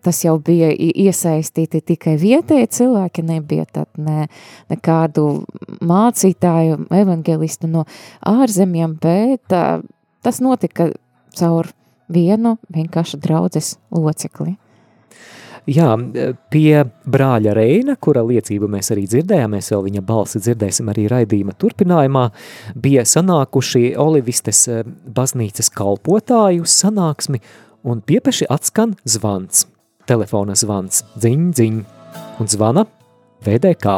tas 0.01 0.23
jau 0.25 0.39
bija 0.41 0.71
iesaistīti 0.73 1.83
tikai 1.93 2.17
vietēji 2.21 2.71
cilvēki, 2.79 3.25
nebija 3.29 3.67
tad 3.69 3.91
ne, 4.01 4.27
nekādu 4.73 5.27
mācītāju, 5.85 6.87
evangelistu 7.03 7.71
no 7.71 7.85
ārzemiem, 8.29 8.97
bet 9.03 9.53
uh, 9.57 9.85
tas 10.25 10.41
notika 10.45 10.91
caur 11.37 11.71
vienu 12.13 12.57
vienkārši 12.73 13.21
draudzes 13.23 13.77
locekli. 13.93 14.57
Jā, 15.71 15.93
pie 16.51 16.81
brāļa 17.07 17.53
Reina, 17.55 17.95
kura 17.95 18.25
liecību 18.27 18.67
mēs 18.73 18.91
arī 18.91 19.05
dzirdējām, 19.07 19.53
mēs 19.55 19.71
vēl 19.71 19.85
viņa 19.85 20.03
balsi 20.09 20.41
dzirdēsim 20.43 20.91
arī 20.91 21.05
raidījuma 21.13 21.55
turpinājumā, 21.55 22.25
bija 22.75 23.05
sanākuši 23.07 23.93
Olivistes 24.03 24.65
baznīcas 25.07 25.71
kalpotāju 25.71 26.67
sanāksmi 26.67 27.39
un 27.87 28.03
piepeši 28.03 28.51
atskan 28.51 28.97
zvans 29.07 29.69
telefona 30.13 30.57
zvans, 30.59 31.07
dziņ, 31.17 31.47
dziņ, 31.57 31.79
un 32.43 32.51
zvana 32.53 32.85
VDK. 33.45 33.97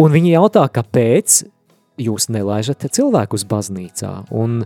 Un 0.00 0.12
viņi 0.12 0.34
jautā, 0.36 0.64
kāpēc 0.72 1.42
jūs 2.00 2.28
nelaižat 2.32 2.84
cilvēkus 2.92 3.46
baznīcā. 3.48 4.10
Un 4.34 4.64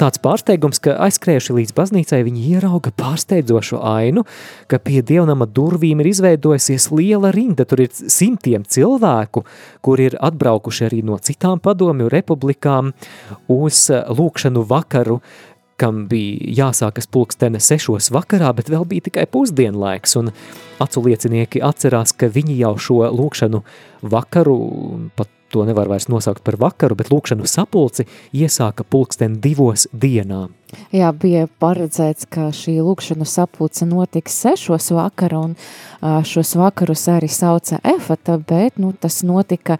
tāds 0.00 0.18
pārsteigums, 0.22 0.80
ka 0.82 0.96
aizskrējuši 1.06 1.56
līdz 1.58 1.74
baznīcai, 1.76 2.22
viņi 2.26 2.46
ierauga 2.56 2.90
pārsteidzošu 2.98 3.78
ainu, 3.86 4.24
ka 4.70 4.80
pie 4.82 5.02
dievnama 5.06 5.46
durvīm 5.46 6.02
ir 6.02 6.10
izveidojusies 6.10 6.88
liela 6.94 7.30
rinda. 7.34 7.66
Tur 7.68 7.84
ir 7.86 7.92
simtiem 7.94 8.66
cilvēku, 8.66 9.44
kur 9.84 10.02
ir 10.02 10.18
atbraukuši 10.18 10.88
arī 10.88 11.02
no 11.06 11.18
citām 11.22 11.62
padomju 11.62 12.10
republikām 12.12 12.92
uz 13.52 13.86
lūkšanu 13.90 14.66
vakaru 14.66 15.20
kam 15.80 16.06
bija 16.10 16.52
jāsākas 16.62 17.08
pulkstene 17.10 17.60
sešos 17.62 18.10
vakarā, 18.14 18.52
bet 18.56 18.70
vēl 18.72 18.86
bija 18.88 19.08
tikai 19.08 19.26
pusdienlaiks, 19.30 20.16
un 20.20 20.32
acu 20.82 21.04
liecinieki 21.06 21.62
atcerās, 21.64 22.14
ka 22.16 22.30
viņi 22.32 22.58
jau 22.62 22.74
šo 22.78 22.98
lūkšanu 23.12 23.62
vakaru, 24.12 24.58
pat 25.16 25.30
to 25.52 25.64
nevar 25.68 25.88
vairs 25.88 26.08
nosaukt 26.08 26.42
par 26.44 26.56
vakaru, 26.60 26.96
bet 26.96 27.12
lūkšanu 27.12 27.46
sapulci 27.48 28.06
iesāka 28.32 28.86
pulksten 28.88 29.38
divos 29.44 29.84
dienā. 29.92 30.46
Jā, 30.94 31.10
bija 31.12 31.44
paredzēts, 31.60 32.24
ka 32.32 32.48
šī 32.56 32.78
lūkšanu 32.80 33.26
sapulce 33.28 33.84
notiks 33.84 34.38
sešos 34.44 34.88
vakara, 34.96 35.42
un 35.44 36.22
šos 36.28 36.54
vakarus 36.56 37.04
arī 37.12 37.28
sauca 37.28 37.80
efata, 37.84 38.38
bet 38.40 38.80
nu, 38.80 38.94
tas 38.96 39.20
notika 39.28 39.76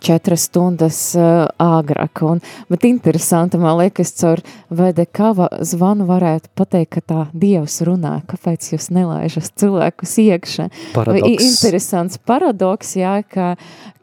četras 0.00 0.46
stundas 0.48 0.98
uh, 1.18 1.46
āgrāk. 1.62 2.22
Un, 2.26 2.40
bet 2.70 2.86
interesanti, 2.88 3.58
man 3.60 3.78
liekas, 3.80 4.12
caur 4.18 4.42
VDK 4.70 5.32
zvanu 5.66 6.06
varētu 6.08 6.52
pateikt, 6.58 6.90
ka 6.98 7.02
tā 7.02 7.24
Dievs 7.32 7.80
runā, 7.86 8.18
kāpēc 8.30 8.72
jūs 8.72 8.88
nelaižas 8.94 9.50
cilvēkus 9.58 10.14
iekšā. 10.24 10.68
Paradoks. 10.94 11.48
Interesants 11.48 12.20
paradoks, 12.28 12.94
jā, 12.98 13.18
ka, 13.28 13.50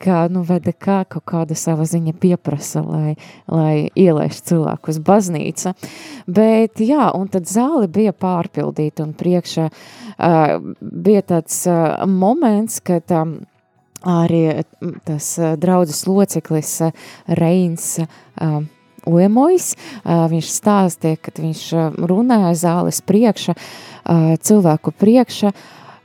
ka 0.03 0.25
nu, 0.31 0.45
VDK 0.47 1.01
kaut 1.15 1.25
kāda 1.31 1.57
sava 1.59 1.87
ziņa 1.89 2.15
pieprasa, 2.21 2.83
lai, 2.85 3.15
lai 3.51 3.87
ielaiž 3.95 4.41
cilvēkus 4.51 5.01
baznīca. 5.05 5.75
Bet 6.27 6.83
jā, 6.83 7.09
un 7.15 7.31
tad 7.31 7.49
zāle 7.49 7.89
bija 7.91 8.13
pārpildīta 8.13 9.05
un 9.07 9.15
priekšā 9.17 9.67
uh, 9.71 10.55
bija 10.79 11.25
tāds 11.35 11.63
uh, 11.69 12.05
moments, 12.09 12.81
kad 12.85 13.11
um, 13.15 13.39
arī 14.03 14.63
tas 15.05 15.29
draudzes 15.61 16.03
loceklis 16.07 16.73
Reins 17.27 17.95
Uemojs, 19.05 19.73
viņš 20.03 20.51
stāstīja, 20.51 21.21
kad 21.21 21.39
viņš 21.41 21.63
runāja 22.09 22.53
zāles 22.57 23.01
priekša, 23.05 23.53
cilvēku 24.41 24.93
priekša, 24.97 25.51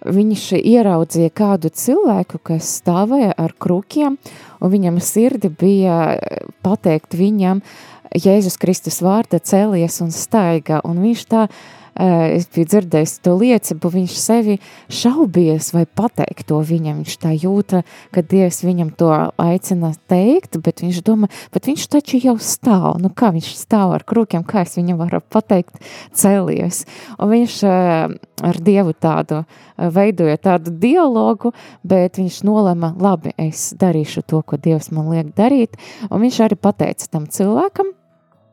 viņš 0.04 0.44
ieraudzīja 0.60 1.32
kādu 1.36 1.72
cilvēku, 1.72 2.40
kas 2.44 2.68
stāvēja 2.80 3.32
ar 3.36 3.56
krukiem, 3.56 4.16
un 4.60 4.72
viņam 4.72 5.00
sirdi 5.04 5.48
bija 5.48 6.18
pateikt 6.64 7.16
viņam 7.16 7.64
Jēzus 8.10 8.56
Kristus 8.60 9.00
vārda 9.04 9.38
cēlies 9.38 10.00
un 10.04 10.10
staigā, 10.12 10.80
un 10.84 10.98
viņš 11.04 11.28
tā 11.30 11.44
uh, 11.46 11.60
Eh, 11.60 11.79
es 11.94 12.46
biju 12.52 12.68
dzirdējis 12.70 13.16
to 13.24 13.34
liecību, 13.38 13.90
viņš 13.94 14.16
sevi 14.20 14.56
šaubies 14.92 15.72
vai 15.74 15.84
pateikt 15.86 16.48
to 16.50 16.60
viņam, 16.64 17.02
viņš 17.02 17.16
tā 17.22 17.32
jūta, 17.34 17.82
ka 18.14 18.22
Dievs 18.22 18.62
viņam 18.64 18.92
to 18.98 19.10
aicina 19.40 19.92
teikt, 20.10 20.60
bet 20.64 20.82
viņš 20.84 21.02
domā, 21.06 21.30
bet 21.54 21.68
viņš 21.70 21.86
taču 21.92 22.20
jau 22.22 22.36
stāv, 22.40 23.00
nu 23.02 23.10
kā 23.12 23.32
viņš 23.34 23.52
stāv 23.58 23.94
ar 23.96 24.06
krūkiem, 24.06 24.44
kā 24.46 24.64
es 24.66 24.76
viņam 24.78 25.00
varu 25.00 25.22
pateikt 25.22 25.80
celies, 26.16 26.84
un 27.18 27.32
viņš 27.34 27.60
eh, 27.68 28.16
ar 28.50 28.60
Dievu 28.70 28.96
tādu 28.96 29.42
eh, 29.42 29.90
veidoja 29.92 30.40
tādu 30.40 30.74
dialogu, 30.82 31.54
bet 31.82 32.20
viņš 32.20 32.42
nolema, 32.48 32.94
labi, 32.98 33.34
es 33.38 33.70
darīšu 33.78 34.24
to, 34.26 34.42
ko 34.42 34.60
Dievs 34.60 34.92
man 34.94 35.10
liek 35.12 35.34
darīt, 35.36 35.80
un 36.10 36.22
viņš 36.24 36.44
arī 36.46 36.60
pateica 36.60 37.10
tam 37.10 37.26
cilvēkam, 37.30 37.94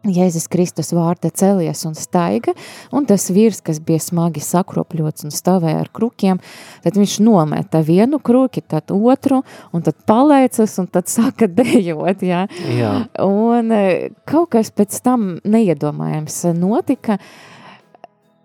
Jēzus 0.06 0.46
Kristus 0.52 0.92
vārda 0.96 1.30
celies 1.34 1.82
un 1.88 1.96
staiga, 1.98 2.54
un 2.96 3.08
tas 3.10 3.28
vīrs, 3.34 3.60
kas 3.66 3.80
bija 3.84 4.00
smagi 4.04 4.44
sakropļots 4.44 5.28
un 5.28 5.34
stāvēja 5.34 5.82
ar 5.82 5.90
krukiem, 5.94 6.40
tad 6.84 7.00
viņš 7.00 7.18
nometa 7.26 7.82
vienu 7.86 8.20
kruki, 8.24 8.62
tad 8.62 8.94
otru, 8.94 9.42
un 9.76 9.86
tad 9.86 9.98
palaicas, 10.08 10.78
un 10.82 10.88
tad 10.92 11.12
sāka 11.12 11.50
dejot, 11.60 12.24
jā. 12.24 12.46
jā. 12.78 12.94
Un 13.26 13.74
e, 13.76 13.88
kaut 14.30 14.54
kas 14.56 14.72
pēc 14.72 15.02
tam 15.04 15.34
neiedomājams 15.44 16.44
notika, 16.58 17.18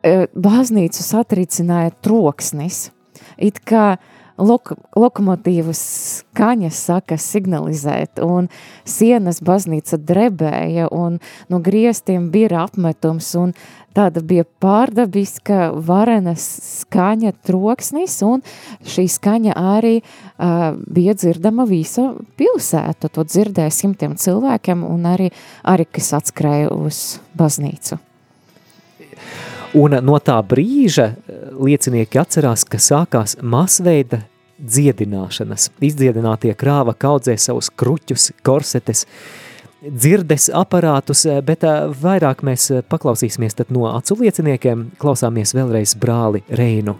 e, 0.03 0.27
baznīcu 0.33 1.05
satricināja 1.07 1.95
troksnis, 2.03 2.88
it 3.38 3.62
kā 3.69 3.93
uh, 3.95 4.12
lok 4.42 4.74
lokomotīvas 4.98 5.81
skaņas 6.22 6.81
saka 6.88 7.18
signalizēt, 7.20 8.20
un 8.22 8.48
sienas 8.88 9.40
baznīca 9.44 9.98
drebēja, 10.00 10.88
un 10.92 11.20
no 11.52 11.61
griestiem 11.62 12.31
bija 12.33 12.64
apmetums, 12.66 13.33
un 13.38 13.55
tāda 13.96 14.22
bija 14.24 14.44
pārdabiska 14.62 15.72
varena 15.87 16.35
skaņa 16.38 17.35
troksnis, 17.44 18.18
un 18.26 18.44
šī 18.88 19.07
skaņa 19.12 19.57
arī 19.76 19.98
uh, 20.00 20.72
bija 20.87 21.16
dzirdama 21.18 21.66
visa 21.68 22.11
pilsēta, 22.40 23.12
to 23.12 23.24
dzirdēja 23.28 23.72
simtiem 23.74 24.16
cilvēkiem, 24.20 24.87
un 24.88 25.12
arī, 25.12 25.31
arī 25.64 25.88
kas 25.90 26.12
atskrēja 26.20 26.72
uz 26.74 27.20
baznīcu. 27.38 28.00
Un 29.72 29.96
no 30.05 30.18
tā 30.20 30.37
brīža 30.44 31.14
liecinieki 31.57 32.20
atcerās, 32.20 32.66
ka 32.68 32.76
sākās 32.83 33.38
masveida 33.40 34.20
dziedināšanas. 34.62 35.69
Izdziedinātie 35.82 36.54
krāva 36.58 36.93
kaudzē 36.97 37.38
savus 37.38 37.69
kruķus, 37.69 38.32
korsetes, 38.43 39.06
dzirdes 39.82 40.50
aparātus, 40.50 41.26
bet 41.45 41.62
vairāk 42.02 42.41
mēs 42.47 42.71
paklausīsimies 42.89 43.58
tad 43.60 43.69
no 43.69 43.86
acu 43.91 44.17
lieciniekiem, 44.23 44.91
klausāmies 45.02 45.54
vēlreiz 45.58 45.93
brāli 46.02 46.43
Reinu. 46.50 46.97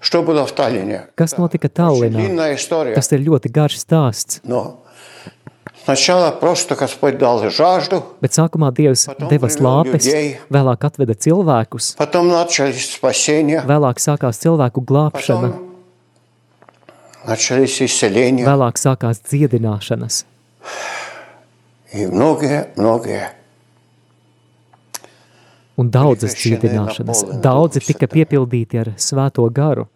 Что 0.00 0.22
было 0.22 0.46
в 0.46 0.52
Таллине? 0.52 1.08
Kas 1.14 1.36
notika 1.36 1.68
Tallinā? 1.68 2.16
Длинная 2.24 2.54
история. 2.56 2.94
Tas 2.94 3.12
ir 3.12 3.20
ļoti 3.20 3.52
garš 3.52 3.76
stāsts. 3.84 4.40
Но 4.44 4.80
сначала 5.84 6.30
просто 6.30 6.74
Господь 6.74 7.18
дал 7.18 7.50
жажду, 7.50 8.02
Bet 8.22 8.32
sākumā 8.32 8.72
Dievs 8.72 9.04
Potom 9.04 9.28
deva 9.28 9.48
привел 9.48 9.60
slāpes, 9.60 10.06
людей. 10.06 10.38
vēlāk 10.48 10.80
atveda 10.88 11.12
cilvēkus, 11.12 11.96
потом 11.98 12.28
начались 12.28 12.90
спасения, 12.94 13.60
vēlāk 13.60 14.00
sākās 14.00 14.40
cilvēku 14.40 14.80
glābšana, 14.80 15.52
потом 15.52 15.68
начались 17.26 17.80
исцеления. 17.82 18.44
vēlāk 18.46 18.76
sākās 18.76 19.20
dziedināšanas. 19.22 20.24
И 21.92 22.06
многие, 22.06 22.68
многие 22.76 23.32
un 25.76 25.90
daudzas 25.90 26.34
Kristieši 26.34 26.58
dziedināšanas. 26.60 27.22
nenapolina 27.22 27.40
Daudzi 27.42 27.78
Duhu 27.80 27.86
tika 27.86 28.06
Svētā. 28.06 28.12
piepildīti 28.14 28.80
ar 28.80 28.88
svēto 28.96 29.50
garu. 29.52 29.86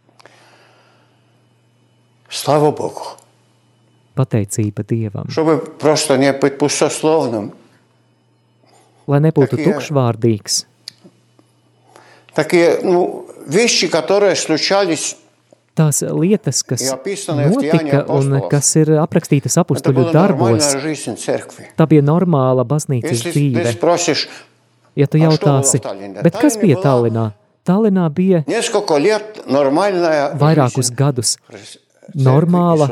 Слава 2.30 2.70
Богу. 2.72 3.02
Pateicība 4.16 4.82
Dievam. 4.84 5.28
Чтобы 5.28 5.58
просто 5.58 6.16
не 6.16 6.32
быть 6.32 6.58
пустословным. 6.58 7.52
Lai 9.06 9.20
nebūtu 9.20 9.56
Takie- 9.56 9.64
tukšvārdīgs, 9.74 10.64
Такие 12.34 12.80
ну, 12.82 13.26
вещи, 13.46 13.86
которые 13.86 14.34
случались, 14.34 15.16
tās 15.79 16.03
lietas, 16.03 16.61
kas 16.67 16.85
notika 17.39 18.03
un 18.13 18.37
kas 18.51 18.69
ir 18.81 18.93
aprakstītas 18.99 19.57
apustuļu 19.63 20.09
darbos, 20.13 20.73
tā 21.79 21.89
bija 21.89 22.05
normāla 22.05 22.67
baznīcas 22.67 23.25
dzīve. 23.29 23.75
Ja 24.99 25.07
tu 25.07 25.19
jautāsi, 25.21 25.79
bet 26.23 26.39
kas 26.41 26.57
bija 26.59 26.79
Tallinā? 26.83 27.29
Tallinā 27.67 28.07
bija 28.11 28.41
vairākus 30.39 30.89
gadus 30.95 31.37
normāla 32.15 32.89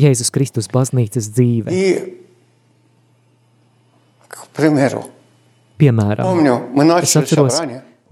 Jēzus 0.00 0.32
Kristus 0.32 0.70
baznīcas 0.72 1.28
dzīve. 1.34 1.74
Piemēram, 5.80 6.42
es 7.00 7.16
atceros, 7.16 7.60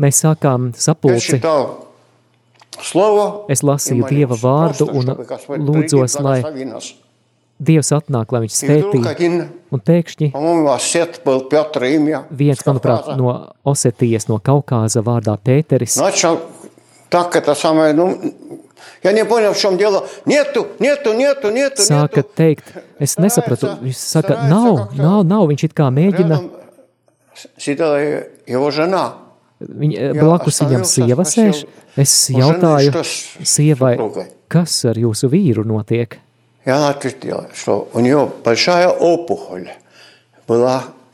mēs 0.01 0.23
sākām 0.25 0.71
sapulci, 0.77 1.41
Es 3.48 3.62
и 3.62 3.66
lasīju 3.66 4.02
молился 4.02 4.16
Dieva 4.16 4.36
vārdu 4.42 4.86
просто, 4.86 4.94
un 4.94 5.02
чтобы 5.04 5.26
Господь 5.26 5.60
lūdzos, 5.60 6.14
прийди, 6.18 6.24
lai 6.24 6.42
благослови 6.42 6.66
нас. 6.66 6.94
Dievs 7.62 7.92
atnāk, 7.94 8.26
lai 8.32 8.42
viņš 8.42 8.64
И 8.64 8.68
вдруг 8.68 8.96
svētī. 8.96 9.08
один, 9.12 9.50
Un 9.72 9.80
pēkšņi 9.80 10.32
по-моему, 10.32 10.72
осет 10.72 11.22
был 11.24 11.42
Петр 11.48 11.84
имя. 11.84 12.26
viens, 12.32 12.56
с 12.60 12.66
manuprāt, 12.66 13.06
Кавказа. 13.06 13.16
no 13.18 13.54
Osetijas, 13.64 14.28
no 14.28 14.40
Kaukāza 14.40 15.02
vārdā 15.04 15.38
Pēteris, 15.38 15.98
Начал 16.00 16.40
так 17.10 17.36
это 17.36 17.54
самое, 17.56 17.94
ну, 17.94 18.20
я 19.04 19.12
не 19.12 19.24
понял, 19.24 19.54
в 19.54 19.58
чем 19.58 19.78
дело. 19.78 20.08
Нету, 20.26 20.68
нету, 20.80 21.14
нету, 21.14 21.52
нету, 21.52 21.82
sāka 21.84 22.18
нету. 22.18 22.30
teikt, 22.36 22.64
es 23.00 23.18
nesapratu, 23.20 23.68
Starается- 23.68 23.84
viņš 23.84 23.98
saka, 23.98 24.34
starается 24.34 24.50
nav, 24.50 24.78
как-то 24.78 24.96
nav, 25.04 25.24
nav, 25.24 25.48
viņš 25.48 25.64
it 25.64 25.74
kā 25.76 25.90
mēģina, 25.94 26.30
Рядом 26.42 26.52
сидела 27.58 27.98
его 28.48 28.72
жена. 28.72 29.14
Viņa, 29.59 29.99
eh, 29.99 30.13
blakus 30.15 30.61
viņam 30.63 30.85
sieva 30.87 31.25
sēž. 31.27 31.65
Es 31.99 32.13
jautāju 32.31 32.93
sievai, 33.43 33.97
kas 34.49 34.85
ar 34.87 34.95
jūsu 34.95 35.31
vīru 35.33 35.65
notiek? 35.67 36.19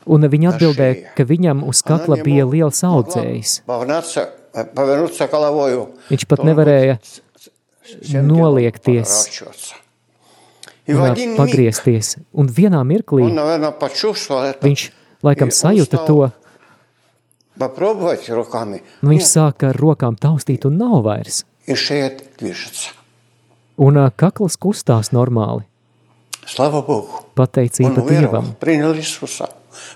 Un 0.05 0.21
viņa 0.29 0.51
atbildēja, 0.53 1.15
ka 1.17 1.25
viņam 1.25 1.63
uz 1.65 1.81
kakla 1.81 2.19
bija 2.21 2.45
liels 2.45 2.83
audzējs. 2.85 3.61
Viņš 6.11 6.27
pat 6.29 6.43
nevarēja 6.45 6.99
noliekties 8.21 9.15
un 10.87 11.35
pagriezties. 11.39 12.15
Un 12.33 12.47
vienā 12.47 12.83
mirklī 12.85 13.25
viņš 14.61 14.85
laikam 15.25 15.51
sajuta 15.51 16.05
to, 16.05 16.19
Попробовать 17.58 18.28
руками. 18.30 18.82
un 19.02 19.08
viņš 19.10 19.18
Нет, 19.18 19.28
sāka 19.28 19.68
ar 19.70 19.76
rokām 19.76 20.16
taustīt 20.16 20.64
un 20.64 20.76
nav 20.78 21.02
vairs. 21.04 21.44
И 21.66 21.74
шея 21.74 22.16
движется. 22.38 22.90
Un 23.76 23.96
ā, 23.96 24.10
kakls 24.16 24.56
kustās 24.56 25.12
normāli. 25.12 25.64
Слава 26.46 26.82
Богу. 26.82 27.08
Он 27.12 27.24
Pateicība 27.34 28.00
уверовал, 28.02 28.42
Dievam. 28.42 28.54
принял 28.60 28.94
Иисуса. 28.94 29.48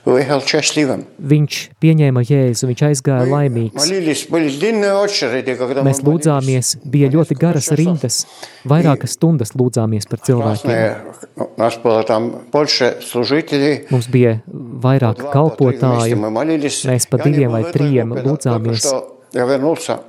Уехал 0.05 0.41
счастливым. 0.45 1.07
Viņš 1.19 1.55
pieņēma 1.81 2.21
jēzu, 2.29 2.69
viņš 2.71 2.81
aizgāja 2.89 3.25
Мы 3.25 3.33
laimīgs. 3.33 3.75
молились, 3.75 4.27
были 4.29 4.49
длинные 4.49 4.95
очереди, 4.95 5.55
когда 5.57 5.83
Mēs 5.83 6.03
мы 6.03 6.13
lūdzāmies, 6.15 6.77
bija 6.85 7.09
ļoti 7.11 7.35
garas 7.35 7.71
rindas, 7.73 8.27
vairākas 8.65 9.17
stundas 9.17 9.55
lūdzāmies 9.57 10.07
par 10.09 10.21
cilvēkiem. 10.21 10.71
Красные. 10.71 11.01
У 11.37 11.61
нас 11.61 11.77
было 11.83 12.03
там 12.05 12.43
больше 12.53 12.99
служителей. 13.03 13.87
Mums 13.91 14.09
bija 14.11 14.43
vairāk 14.47 15.17
Два, 15.19 15.33
по 15.49 15.57
три 15.57 15.79
вместе 15.79 15.81
kalpotāju, 15.81 16.17
мы 16.17 16.31
молились. 16.31 16.85
Mēs 16.85 17.09
pa 17.11 17.19
Я 17.19 17.25
не 17.25 17.33
diviem 17.33 17.49
был 17.49 17.53
vai 17.53 17.63
в 17.63 17.67
этой 17.67 17.79
trījiem 17.79 18.09
группе, 18.11 18.23
но 18.29 18.37
только 18.37 18.49
lūdzāmies. 18.49 18.77
что 18.79 19.21
Я 19.33 19.45
вернулся 19.47 20.01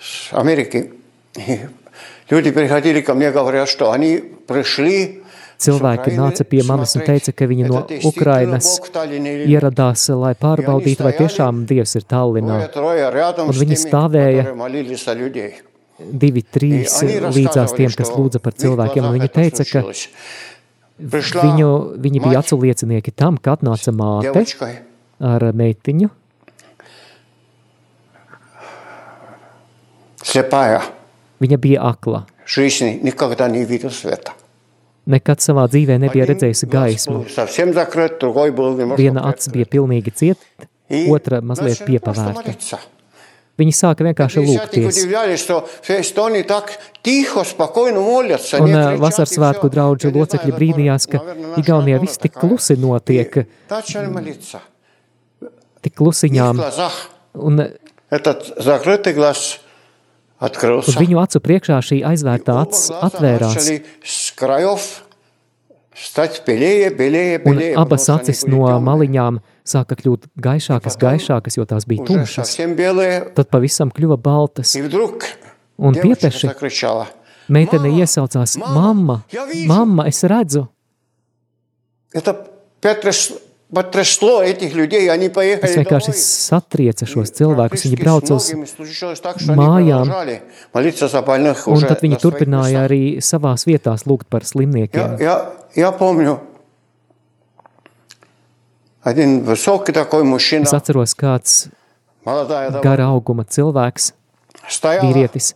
с 0.00 0.32
Америки. 0.32 0.90
И 1.36 1.60
люди 2.30 2.50
приходили 2.50 3.00
ко 3.00 3.14
мне, 3.14 3.30
говорят, 3.30 3.68
что 3.68 3.92
они 3.92 4.18
пришли 4.46 5.21
Cilvēki 5.62 6.12
nāca 6.14 6.44
pie 6.46 6.60
manis 6.66 6.94
un 6.94 7.02
teica, 7.06 7.32
ka 7.34 7.48
viņi 7.50 7.66
no 7.66 7.80
Ukrainas 8.06 8.76
ieradās, 9.50 10.04
lai 10.14 10.34
pārbaudītu, 10.38 11.02
vai 11.06 11.14
tiešām 11.18 11.64
Dievs 11.66 11.96
ir 11.98 12.06
Tallinā. 12.06 12.60
Un 13.42 13.56
viņi 13.58 13.80
stāvēja 13.80 14.44
stāvēja 15.02 15.48
Divi, 15.98 16.44
trīs 16.46 17.00
līdzās 17.34 17.74
tiem, 17.74 17.90
kas 17.90 18.12
lūdza 18.14 18.38
par 18.38 18.54
cilvēkiem, 18.54 19.02
un 19.08 19.16
viņi 19.16 19.30
teica, 19.34 19.66
ka 19.66 19.82
viņu, 21.42 21.70
viņi 22.06 22.22
bija 22.22 22.44
acu 22.44 22.60
liecinieki 22.62 23.16
tam, 23.18 23.34
ka 23.42 23.56
atnāca 23.58 23.94
māte 23.98 24.46
ar 25.18 25.50
meitiņu, 25.58 26.14
Слепая, 30.28 30.82
viņa 31.40 31.56
bija 31.58 31.86
akla. 31.88 32.26
жизни 32.48 32.98
никогда 33.02 33.48
не 33.48 33.64
видел 33.64 33.90
света. 33.90 34.32
Nekad 35.03 35.41
savā 35.43 35.65
dzīvē 35.67 35.97
nebija 35.99 36.25
redzējusi 36.29 36.67
gaismu. 36.71 37.25
Viena 38.95 39.25
acis 39.27 39.51
bija 39.51 39.67
pilnīgi 39.67 40.13
cieta, 40.15 40.67
otra 41.11 41.41
mazliet 41.43 41.83
piepavērta. 41.83 42.79
Viņi 43.59 43.73
sāka 43.77 44.05
vienkārši 44.07 44.41
lūgties. 44.47 45.01
Un 48.63 48.71
vasaras 49.03 49.35
svētku 49.35 49.69
draudži 49.75 50.09
locekļi 50.15 50.55
brīnījās, 50.55 51.05
ka 51.11 51.21
Igaunijā 51.61 51.99
viss 52.01 52.21
tik 52.23 52.33
klusi 52.39 52.79
notiek, 52.81 53.43
tik 55.83 55.93
klusiņām. 55.99 56.63
Un 57.43 57.65
Viņu 60.43 61.19
acu 61.21 61.39
priekšā 61.39 61.77
šī 61.87 62.01
aizvērtā 62.09 62.55
acis 62.65 62.89
atvērās. 62.91 63.69
начали 64.32 64.32
с 64.32 64.32
краев 64.32 65.02
стать 65.94 66.42
белее, 66.46 66.90
белее, 66.90 67.38
un 67.38 67.44
белее. 67.56 67.74
abas 67.74 67.88
потому 67.98 67.98
что 67.98 68.12
они 68.14 68.22
acis 68.22 68.44
были 68.46 68.54
no 68.54 68.66
темные. 68.68 68.84
maliņām 68.84 69.40
sāka 69.64 69.96
kļūt 69.96 70.22
gaišākas, 70.36 70.96
gaišākas, 70.98 71.56
jo 71.56 71.64
tās 71.64 71.84
bija 71.86 72.02
Уже 72.02 72.12
tumšas. 72.14 72.34
совсем 72.46 72.74
белые. 72.74 73.34
Tad 73.34 73.50
pavisam 73.50 73.90
kļuva 73.90 74.16
baltas, 74.16 74.74
И 74.76 74.82
вдруг 74.82 75.24
un 75.78 75.92
девочка 75.94 76.28
piepeši 76.30 76.46
закричала. 76.48 77.06
meitene 77.48 77.88
Mama, 77.88 77.98
iesaucās: 78.00 78.56
mama, 78.56 78.74
Mamma, 78.74 79.22
я 79.30 79.46
вижу!» 79.46 79.68
mamma, 79.68 80.06
es 80.08 80.22
redzu! 80.24 80.68
Это 82.12 82.46
потряс- 82.80 83.32
Tas 85.63 85.75
vienkārši 85.79 86.13
satrieca 86.19 87.07
šos 87.09 87.33
cilvēkus. 87.33 87.85
Viņi 87.87 87.97
brauca 87.99 88.37
uz 88.37 88.51
mājām, 89.49 90.13
un 91.73 91.85
tad 91.87 92.03
viņi 92.05 92.19
turpināja 92.21 92.85
arī 92.85 93.01
savās 93.25 93.65
vietās 93.69 94.05
lūgt 94.09 94.29
par 94.29 94.45
slimniekiem. 94.45 95.17
Jā, 95.17 95.25
jā, 95.25 95.37
jā, 95.85 95.91
Es 100.69 100.75
atceros, 100.77 101.15
kāds 101.19 101.65
gara 102.85 103.09
auguma 103.09 103.43
cilvēks, 103.43 104.13
vīrietis. 105.01 105.55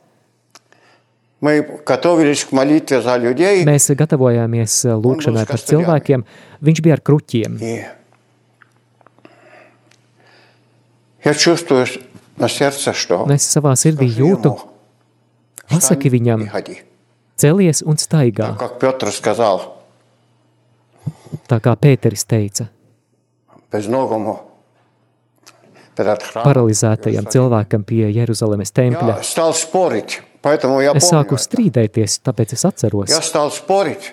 Mēs 3.69 3.91
gatavojāmies 3.93 4.79
eh, 4.89 4.97
lūgšanai 4.97 5.45
par 5.47 5.61
cilvēkiem. 5.61 6.25
Viņš 6.65 6.81
bija 6.81 6.97
ar 6.97 7.03
kruķiem. 7.05 7.59
Yeah. 7.61 7.93
я 11.26 11.34
чувствую 11.34 11.86
на 12.36 12.48
сердце, 12.48 12.92
что 12.92 13.24
Un 13.24 13.32
es 13.34 13.44
savā 13.46 13.74
sirdī 13.76 14.08
скажи 14.08 14.20
jūtu, 14.22 14.50
ему, 14.52 14.60
pasaki 15.68 15.78
«Встань 15.78 16.06
и 16.06 16.10
viņam, 16.10 16.40
viņam, 16.48 16.76
celies 17.36 17.82
un 17.82 17.96
staigā, 17.96 18.56
как 18.58 18.78
Петр 18.78 19.12
сказал, 19.12 19.76
tā 21.48 21.60
kā 21.60 21.76
Pēteris 21.76 22.24
teica, 22.26 22.68
безногому 23.72 24.40
перед 25.96 26.22
храмом. 26.22 26.44
paralizētajam 26.48 27.26
cilvēkam 27.28 27.84
pie 27.84 28.08
Jeruzalemes 28.12 28.72
tempļa. 28.72 29.16
Я 29.18 29.22
стал 29.22 29.54
спорить, 29.54 30.22
поэтому 30.42 30.80
я 30.80 30.92
Es 30.92 31.08
помню 31.08 31.22
sāku 31.22 31.34
это. 31.36 31.44
strīdēties, 31.44 32.20
tāpēc 32.24 32.52
es 32.54 32.64
atceros. 32.64 33.08
Я 33.10 33.20
стал 33.22 33.50
спорить, 33.50 34.12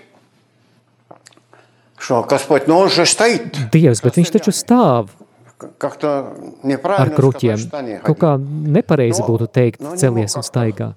что 1.98 2.24
Господь, 2.24 2.68
но 2.68 2.80
он 2.80 2.90
же 2.90 3.06
стоит. 3.06 3.56
Dievs, 3.72 4.04
bet 4.04 4.16
viņš 4.18 4.32
taču 4.32 4.52
stāv 4.52 5.10
Как-то 5.10 5.23
ar 5.63 7.11
kruķiem. 7.15 7.59
Kaut 8.05 8.19
kā 8.21 8.33
nepareizi 8.39 9.23
būtu 9.27 9.49
teikt, 9.53 9.83
celies 10.01 10.35
un 10.39 10.45
staigā, 10.47 10.95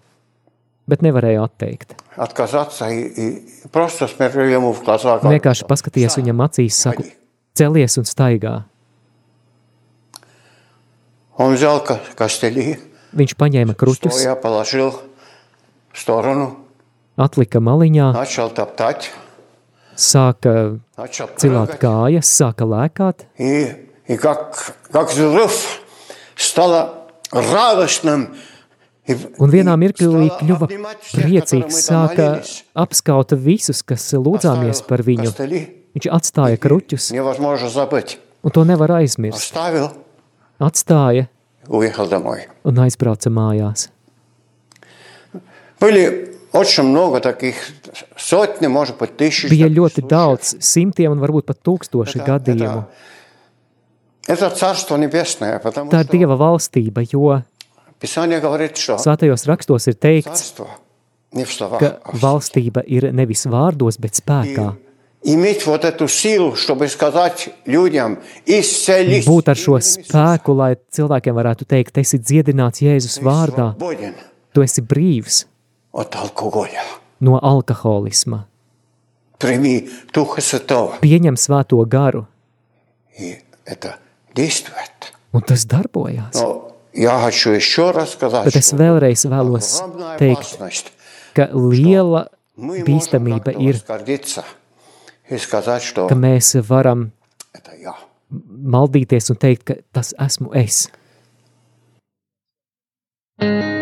bet 0.90 1.04
nevarēju 1.06 1.44
atteikt. 1.46 1.96
Vienkārši 5.28 5.68
paskaties 5.70 6.18
viņam 6.18 6.42
acīs, 6.48 6.80
saku, 6.82 7.06
celies 7.58 7.98
un 8.02 8.06
staigā. 8.10 8.56
Viņš 13.18 13.34
paņēma 13.40 13.74
kruķus, 13.78 14.24
atlika 17.18 17.62
maliņā, 17.62 18.08
sāka 19.98 20.54
cilāt 21.42 21.78
kājas, 21.82 22.30
sāka 22.30 22.66
lēkāt 22.70 23.26
И, 24.09 24.13
и 24.15 24.17
как, 24.17 24.75
как 24.91 25.11
взрыв 25.13 25.81
стало 26.37 27.07
радостным. 27.31 28.35
И, 29.07 29.15
un 29.39 29.51
vienā 29.51 29.75
и 29.75 29.79
mirklī 29.83 30.07
стало 30.07 30.39
kļuva 30.41 30.65
обнимать 30.69 31.01
всех, 31.03 31.25
priecīgs, 31.25 31.75
которые 31.75 31.75
мы 31.75 31.83
там 31.83 32.07
sāka 32.07 32.29
молились. 32.31 32.65
apskaut 32.75 33.33
visus, 33.33 33.83
kas 33.83 34.13
lūdzāmies 34.15 34.79
Оставил 34.79 34.89
par 34.89 35.03
viņu. 35.03 35.25
костыли, 35.33 35.61
Viņš 35.95 36.07
atstāja 36.09 36.57
kruķus, 36.59 37.11
невозможно 37.13 37.69
забыть. 37.69 38.19
un 38.45 38.51
to 38.51 38.65
nevar 38.65 38.91
aizmirst. 39.03 39.39
Оставил, 39.53 39.91
Atstāja 40.61 41.29
уехал 41.67 42.07
домой. 42.09 42.47
un 42.65 42.75
aizbrauca 42.79 43.29
mājās. 43.31 43.89
Были 45.81 46.37
очень 46.53 46.85
много 46.85 47.21
таких, 47.21 47.57
сотни, 48.17 48.67
может 48.69 48.99
быть, 48.99 49.17
тысячи. 49.17 49.47
Bija 49.49 49.67
таких 49.67 49.79
ļoti 49.79 50.01
случаев. 50.01 50.09
daudz, 50.09 50.55
simtiem 50.61 51.11
un 51.13 51.19
varbūt 51.21 51.47
pat 51.47 51.59
tūkstoši 51.65 52.21
Это- 52.21 52.27
gadījumu. 52.39 52.85
Tā 54.27 54.35
ir 54.35 54.75
что 54.77 54.97
Dieva 56.13 56.37
valstība, 56.37 57.03
jo 57.03 57.43
Писание 57.99 58.41
говорит, 58.41 58.77
что 58.77 58.99
svētajos 58.99 59.47
rakstos 59.47 59.87
ir 59.87 59.95
teikts, 59.95 60.55
Царство 60.55 60.69
не 61.33 61.45
в 61.45 61.53
словах, 61.53 61.79
ka 61.81 62.01
а 62.03 62.13
в 62.13 62.21
valstība 62.23 62.83
ir 62.87 63.13
nevis 63.13 63.47
vārdos, 63.47 63.99
bet 63.99 64.15
spēkā. 64.15 64.75
И 65.23 65.35
иметь 65.35 65.67
вот 65.67 65.85
эту 65.85 66.09
силу, 66.09 66.57
чтобы 66.57 66.89
сказать 66.89 67.51
людям, 67.65 68.19
исцелись. 68.45 69.25
Būt 69.27 69.49
ar 69.49 69.57
šo 69.57 69.79
именем 69.79 69.87
Иисуса. 69.87 70.03
spēku, 70.03 70.55
lai 70.57 70.77
cilvēkiem 70.91 71.35
varētu 71.35 71.65
teikt, 71.65 71.99
esi 71.99 72.19
dziedināts 72.19 72.83
Jēzus 72.83 73.19
Ты 73.19 73.25
vārdā, 73.25 73.71
свободен 73.79 74.15
tu 74.53 74.63
esi 74.63 74.83
brīvs 74.83 75.47
от 75.93 76.17
алкоголя. 76.17 76.83
no 77.21 77.39
alkoholisma. 77.39 78.47
Прими 79.39 79.89
Духа 80.13 80.41
Святого. 80.41 80.99
Pieņem 81.01 81.37
svēto 81.37 81.79
garu, 81.87 82.27
И 83.19 83.39
это 83.65 83.97
действует. 84.37 85.13
un 85.33 85.41
tas 85.43 85.65
darbojās. 85.67 86.35
Но 86.35 86.73
я 86.93 87.19
хочу 87.21 87.51
еще 87.51 87.91
раз 87.91 88.13
сказать, 88.13 88.47
Bet 88.47 88.57
es 88.57 88.67
что 88.69 88.77
vēlreiz 88.77 89.25
vēlos 89.25 89.81
огромная 89.83 90.19
teikt, 90.19 90.55
опасность. 90.57 90.93
ka 91.35 91.49
liela 91.53 92.29
Мы 92.57 92.79
можем 92.81 92.85
bīstamība 92.87 93.45
как-то 93.45 93.61
ir, 93.61 93.73
возгордиться 93.73 94.45
и 95.31 95.39
сказать, 95.39 95.83
что 95.83 96.07
ka 96.09 96.15
mēs 96.15 96.61
varam 96.69 97.11
это 97.55 97.73
я. 97.77 97.95
maldīties 98.31 99.31
un 99.31 99.37
teikt, 99.37 99.65
ka 99.65 99.75
tas 99.93 100.15
esmu 100.19 100.53
es. 100.55 100.91
Katru 103.39 103.76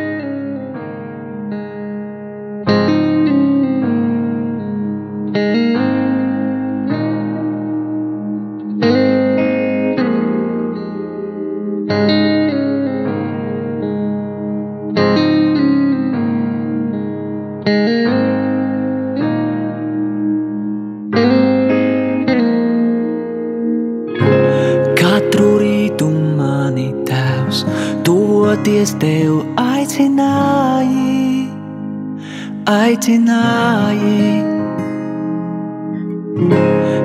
Aicināji. 32.95 34.43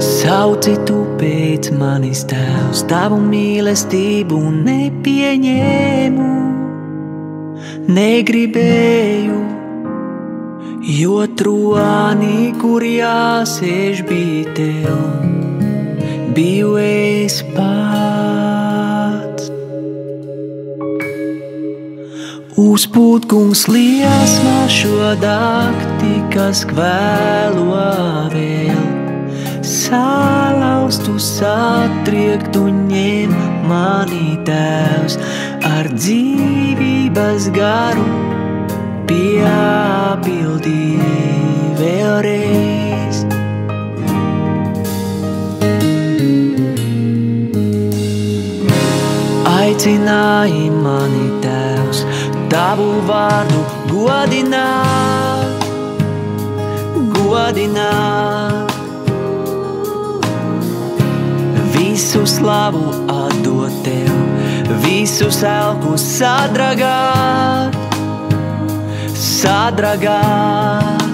Sauci 0.00 0.76
tu 0.86 1.02
pēc 1.18 1.70
manis 1.74 2.24
tēvs, 2.30 2.84
tavu 2.90 3.18
mīlestību 3.24 4.38
nepieņēmu, 4.66 6.30
negribēju. 7.90 9.38
Jo 11.00 11.26
trūnī, 11.36 12.50
kur 12.62 12.82
jāsēž 12.86 14.02
bija 14.08 14.56
tev, 14.56 14.96
biju 16.34 16.74
es 16.86 17.42
pats. 17.54 18.29
Uzpūt 22.70 23.24
kungs 23.26 23.64
liesmā 23.66 24.68
šo 24.70 25.08
dakti, 25.18 26.10
kas 26.30 26.60
kvēlo 26.70 27.80
vēl. 28.30 28.84
Salaustu, 29.66 31.16
satriektu, 31.18 32.68
ņem 32.92 33.32
mani 33.66 34.36
tēvs 34.46 35.18
ar 35.66 35.90
dzīvības 35.96 37.48
garu, 37.56 38.06
piepildī 39.10 40.84
vēlreiz. 41.80 43.24
Aicināji 49.58 50.70
mani 50.78 51.26
tēvs, 51.42 51.69
tavu 52.50 52.88
vārdu 53.06 53.60
godināt, 53.90 55.64
godināt. 57.14 58.74
Visu 61.74 62.24
slavu 62.26 62.86
atdot 63.14 63.74
tev, 63.86 64.10
visu 64.84 65.28
elku 65.46 65.94
sadragāt, 66.00 67.76
sadragāt. 69.14 71.06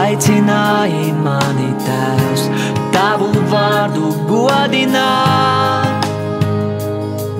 Aicināji 0.00 1.10
mani 1.22 1.70
tēvs, 1.84 2.46
tavu 2.94 3.30
vārdu 3.50 4.14
godināt, 4.30 5.99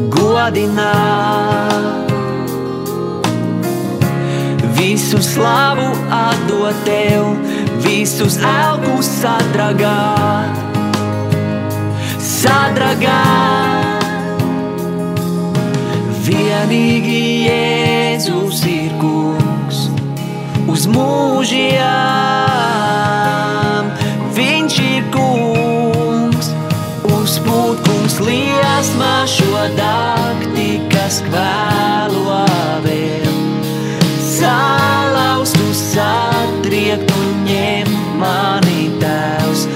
godināt. 0.09 2.09
Visu 4.79 5.21
slavu 5.23 5.91
atdot 6.11 6.75
tev, 6.87 7.37
visus 7.85 8.39
elkus 8.41 9.07
sadragāt, 9.21 10.57
sadragāt. 12.17 14.09
Vienīgi 16.25 17.21
Jēzus 17.51 18.65
ir 18.71 18.93
kungs 19.03 19.91
uz 20.71 20.87
mūžiem. 20.91 21.79
Viņš 24.37 24.75
ir 24.87 25.05
kungs, 25.15 26.47
uzpūt 27.11 27.79
kungs 27.85 27.90
liesmā 28.25 29.25
šo 29.29 29.65
dakti, 29.77 30.81
kas 30.93 31.21
kvēlo 31.27 32.43
vēl. 32.85 33.37
Salaustu, 34.25 35.67
satriektu, 35.77 37.21
ņem 37.47 37.91
mani 38.21 38.89
tēvs 39.03 39.67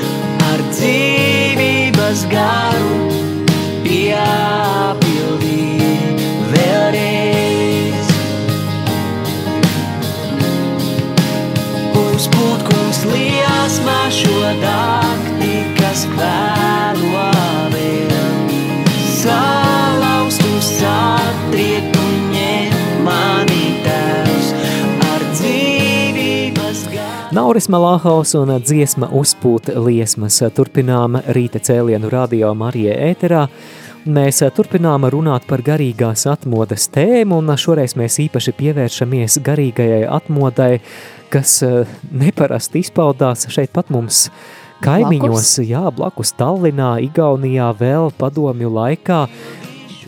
ar 0.51 0.65
dzīvības 0.71 2.25
garu, 2.33 2.97
piepildī 3.85 5.61
vēlreiz. 6.55 8.11
Uzpūt 12.07 12.67
kungs 12.71 13.05
liesmā 13.13 14.01
šo 14.23 14.43
dakti, 14.65 15.55
kas 15.81 16.09
kvēlo 16.15 17.15
vēl. 17.15 17.34
Nauris 27.45 27.67
Malāhaus 27.69 28.31
un 28.41 28.49
dziesma 28.65 29.11
uzpūt 29.13 29.67
liesmas 29.85 30.39
turpinām 30.57 31.19
rīta 31.37 31.61
cēlienu 31.61 32.09
radio 32.09 32.55
Marija 32.57 32.95
ēterā. 33.11 33.43
Mēs 34.09 34.39
turpinām 34.57 35.05
runāt 35.13 35.45
par 35.45 35.61
garīgās 35.67 36.25
atmodas 36.33 36.87
tēmu, 36.95 37.43
un 37.43 37.53
šoreiz 37.61 37.99
mēs 38.01 38.17
īpaši 38.25 38.55
pievēršamies 38.57 39.37
garīgajai 39.45 40.01
atmodai, 40.09 40.79
kas 41.29 41.59
eh, 41.69 41.93
neparasti 42.17 42.81
izpaudās 42.81 43.45
šeit 43.53 43.75
pat 43.77 43.93
mums 43.93 44.31
kaimiņos, 44.81 45.29
Blakus? 45.29 45.69
jā, 45.69 45.85
blakus 46.01 46.33
Tallinā, 46.41 46.95
Igaunijā 47.11 47.69
vēl 47.77 48.09
padomju 48.17 48.73
laikā, 48.73 49.27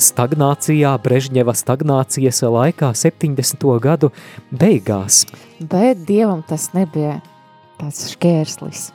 stagnācijā, 0.03 0.93
Brežņeva 1.03 1.55
stagnācijas 1.57 2.43
laikā 2.43 2.93
70. 2.97 3.65
gadu 3.81 4.13
beigās. 4.53 5.25
Bet 5.61 6.05
Dievam 6.09 6.45
tas 6.47 6.71
nebija 6.77 7.21
tāds 7.81 8.13
šķērslis. 8.15 8.91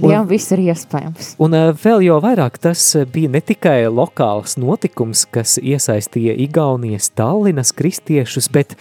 Un- 0.00 0.08
Dievam 0.08 0.26
viss 0.28 0.50
ir 0.52 0.62
iespējams. 0.70 1.34
Un 1.38 1.54
eh, 1.54 1.70
vēl 1.76 2.06
jau 2.06 2.18
vairāk 2.24 2.58
tas 2.58 2.82
bija 3.12 3.28
ne 3.28 3.40
tikai 3.44 3.84
lokāls 3.92 4.56
notikums, 4.56 5.26
kas 5.28 5.58
iesaistīja 5.60 6.36
Igaunijas 6.46 7.10
Tallinas 7.12 7.72
kristiešus, 7.76 8.48
bet 8.52 8.76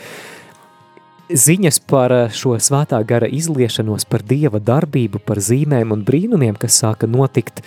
ziņas 1.30 1.82
par 1.86 2.12
eh, 2.16 2.32
šo 2.34 2.56
svētā 2.58 3.02
gara 3.06 3.28
izliešanos, 3.28 4.08
par 4.10 4.24
dieva 4.24 4.60
darbību, 4.64 5.20
par 5.26 5.44
zīmēm 5.44 5.92
un 5.94 6.04
brīnumiem, 6.08 6.58
kas 6.58 6.80
sāka 6.82 7.10
notikt, 7.10 7.62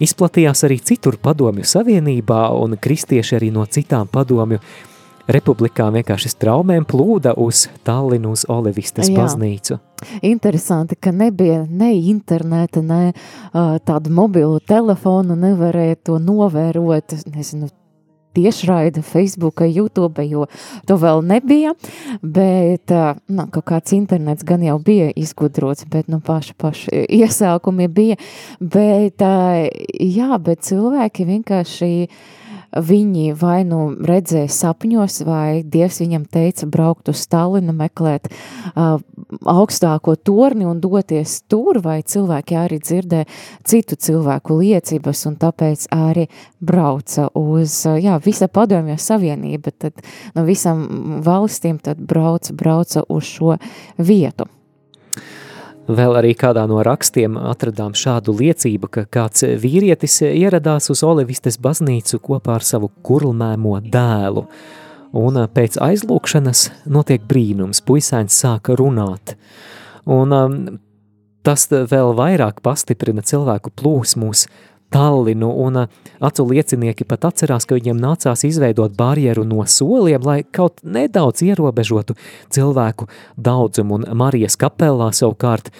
izplatījās 0.00 0.64
arī 0.68 0.78
citur 0.82 1.18
padomju 1.22 1.66
savienībā, 1.66 2.48
un 2.58 2.78
kristieši 2.80 3.38
arī 3.38 3.50
no 3.54 3.66
citām 3.66 4.08
padomju 4.10 4.60
republikām 5.28 5.92
vienkārši 5.98 6.30
straumēm 6.32 6.86
plūda 6.88 7.34
uz 7.36 7.66
Tallinu 7.84 8.32
uz 8.36 8.46
Olivistes 8.48 9.10
Jā. 9.10 9.16
baznīcu. 9.20 9.78
Interesanti, 10.24 10.96
ka 10.96 11.12
nebija 11.12 11.64
ne 11.68 11.90
interneta, 11.98 12.82
ne 12.82 13.12
uh, 13.12 13.76
tādu 13.84 14.12
mobilu 14.14 14.60
telefonu, 14.60 15.36
nevarēja 15.36 15.98
to 16.08 16.18
novērot, 16.22 17.18
nezinu, 17.34 17.68
tiešraida 18.38 19.02
Facebook, 19.02 19.62
YouTube, 19.66 20.22
jo 20.30 20.46
to 20.86 20.98
vēl 21.00 21.22
nebija, 21.26 21.74
bet 22.22 22.94
nu, 23.28 23.48
kaut 23.50 23.66
kāds 23.72 23.94
internets 23.96 24.46
gan 24.46 24.62
jau 24.62 24.78
bija 24.82 25.10
izgudrots, 25.18 25.86
bet 25.90 26.10
nu 26.12 26.22
paši, 26.24 26.54
paši 26.58 27.04
iesākumi 27.18 27.88
bija, 27.90 28.18
bet 28.60 29.24
jā, 29.98 30.30
bet 30.38 30.66
cilvēki 30.68 31.26
vienkārši 31.34 31.92
viņi 32.72 33.32
vai 33.38 33.62
nu 33.68 33.80
redzēja 34.04 34.50
sapņos, 34.52 35.22
vai 35.28 35.62
Dievs 35.64 36.00
viņam 36.02 36.26
teica 36.28 36.68
braukt 36.68 37.08
uz 37.08 37.22
Stalinu, 37.24 37.72
meklēt 37.76 38.28
uh, 38.28 38.98
augstāko 39.48 40.16
torni 40.16 40.66
un 40.68 40.82
doties 40.82 41.40
tur, 41.48 41.80
vai 41.84 42.00
cilvēki 42.02 42.58
arī 42.58 42.80
dzirdēja 42.82 43.28
citu 43.68 43.96
cilvēku 43.96 44.58
liecības, 44.60 45.24
un 45.30 45.38
tāpēc 45.40 45.88
arī 45.94 46.28
brauca 46.60 47.30
uz, 47.38 47.80
uh, 47.88 47.96
jā, 48.00 48.18
visa 48.24 48.50
padomju 48.52 48.98
savienība, 49.00 49.72
tad 49.72 50.04
no 50.36 50.44
visam 50.48 50.84
valstīm 51.24 51.80
tad 51.82 52.00
brauca, 52.04 52.54
brauca 52.56 53.06
uz 53.08 53.32
šo 53.32 53.56
vietu. 53.98 54.50
Vēl 55.88 56.18
arī 56.20 56.34
kādā 56.36 56.66
no 56.68 56.82
rakstiem 56.84 57.38
atradām 57.40 57.94
šādu 57.96 58.34
liecību, 58.36 58.90
ka 58.92 59.06
kāds 59.08 59.46
vīrietis 59.62 60.18
ieradās 60.26 60.90
uz 60.92 61.00
Olivistes 61.06 61.56
baznīcu 61.64 62.20
kopā 62.26 62.58
ar 62.58 62.66
savu 62.66 62.90
kurlmēmo 63.08 63.78
dēlu. 63.88 64.44
Un 65.16 65.40
pēc 65.48 65.78
aizlūkšanas 65.80 66.66
notiek 66.92 67.24
brīnums, 67.24 67.80
puisēns 67.80 68.36
sāka 68.36 68.76
runāt. 68.76 69.38
Un 70.04 70.36
um, 70.36 70.58
tas 71.40 71.64
vēl 71.72 72.12
vairāk 72.18 72.60
pastiprina 72.60 73.24
cilvēku 73.24 73.72
plūsmu 73.72 74.28
uz 74.34 74.44
Tallinu, 74.94 75.50
un 75.64 75.82
uh, 75.82 75.88
acu 76.24 76.46
liecinieki 76.48 77.06
pat 77.08 77.28
atcerās, 77.28 77.66
ka 77.68 77.76
viņiem 77.76 78.00
nācās 78.00 78.44
izveidot 78.48 78.96
barjeru 78.96 79.44
no 79.44 79.66
soliem, 79.68 80.24
lai 80.24 80.40
kaut 80.44 80.80
nedaudz 80.82 81.44
ierobežotu 81.44 82.16
cilvēku 82.54 83.08
daudzumu, 83.36 84.00
un 84.00 84.08
Marijas 84.16 84.56
kapelā 84.60 85.10
savukārt 85.12 85.72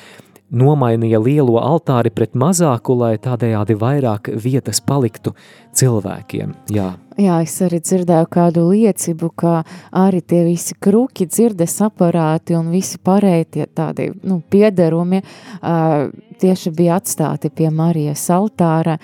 nomainīja 0.51 1.21
lielo 1.21 1.59
altāri 1.61 2.13
pret 2.15 2.37
mazāku, 2.39 2.97
lai 2.99 3.17
tādējādi 3.21 3.77
vairāk 3.79 4.31
vietas 4.41 4.81
paliktu 4.85 5.35
cilvēkiem. 5.77 6.55
Jā. 6.75 6.93
Jā, 7.19 7.41
es 7.43 7.57
arī 7.67 7.81
dzirdēju 7.83 8.29
kādu 8.31 8.63
liecību, 8.71 9.31
ka 9.35 9.55
arī 9.97 10.21
tie 10.23 10.45
visi 10.47 10.77
kruki, 10.79 11.27
dzirdes 11.27 11.75
aparāti 11.83 12.55
un 12.55 12.71
visi 12.71 13.01
pārējie 13.03 13.67
tādi 13.75 14.13
nu, 14.23 14.39
piederumi 14.51 15.25
uh, 15.25 16.07
tieši 16.39 16.73
bija 16.79 17.01
atstāti 17.03 17.51
pie 17.51 17.73
Marijas 17.75 18.29
altāra. 18.31 18.99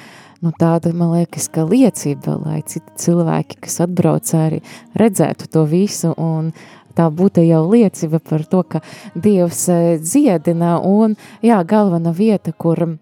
Nu, 0.44 0.52
tāda, 0.61 0.90
man 0.92 1.14
liekas, 1.14 1.46
ka 1.48 1.62
liecība, 1.64 2.37
lai 2.44 2.59
citi 2.68 2.92
cilvēki, 3.00 3.62
kas 3.64 3.78
atbrauc 3.87 4.28
arī 4.37 4.59
redzētu 5.00 5.48
to 5.48 5.62
visu 5.70 6.11
un 6.20 6.50
tā 6.94 7.09
būtu 7.11 7.44
jau 7.44 7.62
liecība 7.70 8.20
par 8.22 8.44
to, 8.48 8.62
ka 8.62 8.83
Dievs 9.14 9.68
eh, 9.72 9.96
dziedina 10.00 10.78
un, 10.80 11.16
jā, 11.42 11.61
galvena 11.68 12.14
vieta, 12.14 12.52
kur 12.52 12.98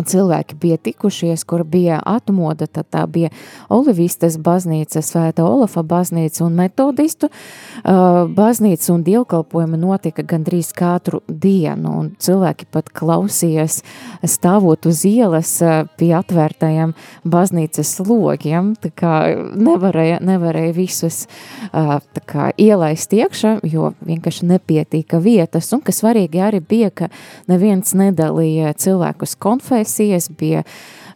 cilvēki 0.00 0.56
bija 0.60 0.76
tikušies, 0.76 1.44
kur 1.44 1.64
bija 1.68 2.00
atmoda, 2.06 2.66
tad 2.66 2.88
tā 2.92 3.04
bija 3.06 3.30
Olivistes 3.72 4.38
baznīca, 4.40 5.02
Svēta 5.04 5.44
Olafa 5.44 5.82
baznīca 5.84 6.44
un 6.46 6.56
metodistu 6.56 7.28
uh, 7.28 8.24
baznīca, 8.32 8.88
un 8.94 9.04
dievkalpojumi 9.06 9.80
notika 9.80 10.24
gandrīz 10.26 10.72
katru 10.76 11.22
dienu, 11.28 11.92
un 12.00 12.10
cilvēki 12.22 12.68
pat 12.72 12.88
klausījās 12.94 13.82
stāvot 14.24 14.88
uz 14.88 15.04
ielas 15.08 15.54
uh, 15.64 15.82
pie 16.00 16.12
atvērtajiem 16.16 16.94
baznīcas 17.28 17.94
logiem, 18.06 18.72
tā 18.80 18.92
kā 18.96 19.14
nevarēja, 19.56 20.22
nevarēja 20.24 20.76
visus 20.76 21.26
uh, 21.26 21.98
tā 22.14 22.24
kā 22.28 22.48
ielaist 22.60 23.12
iekšā, 23.12 23.58
jo 23.68 23.92
vienkārši 24.06 24.48
nepietīka 24.48 25.20
vietas, 25.22 25.70
un 25.76 25.84
kas 25.84 26.00
svarīgi 26.02 26.40
arī 26.42 26.62
bija, 26.64 26.90
ka 26.90 27.10
neviens 27.50 27.94
nedalīja 27.98 28.72
cilvēkus 28.80 29.36
konfēsijas, 29.82 30.30
bija 30.38 30.62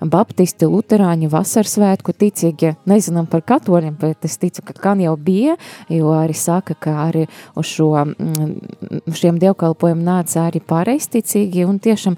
baptisti, 0.01 0.67
luterāņi, 0.67 1.31
vasarsvētku 1.31 2.13
ticīgi, 2.13 2.75
nezinām 2.87 3.27
par 3.27 3.43
katoļiem, 3.43 3.97
bet 3.97 4.25
es 4.25 4.37
ticu, 4.37 4.63
ka 4.63 4.75
gan 4.83 5.01
jau 5.01 5.17
bija, 5.17 5.57
jo 5.89 6.13
arī 6.13 6.35
saka, 6.35 6.75
ka 6.75 7.09
arī 7.09 7.27
uz 7.57 7.67
šo, 7.67 7.95
mm, 8.05 9.13
šiem 9.15 9.39
dievkalpojumiem 9.39 10.05
nāca 10.05 10.49
arī 10.49 10.61
pareisticīgi 10.61 11.65
un 11.65 11.79
tiešām 11.79 12.17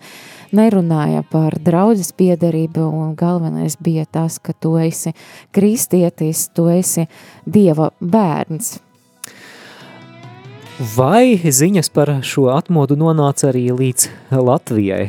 nerunāja 0.52 1.22
par 1.30 1.54
draudzes 1.60 2.12
piedarību 2.12 2.82
un 2.82 3.14
galvenais 3.14 3.76
bija 3.78 4.04
tas, 4.10 4.38
ka 4.38 4.52
tu 4.52 4.76
esi 4.76 5.12
kristietis, 5.52 6.48
tu 6.54 6.68
esi 6.68 7.06
Dieva 7.46 7.92
bērns. 8.00 8.87
Vai 10.78 11.34
ziņas 11.42 11.88
par 11.90 12.10
šo 12.22 12.44
atmodu 12.54 12.94
nonāca 12.94 13.48
arī 13.48 13.64
līdz 13.74 14.04
Latvijai? 14.30 15.08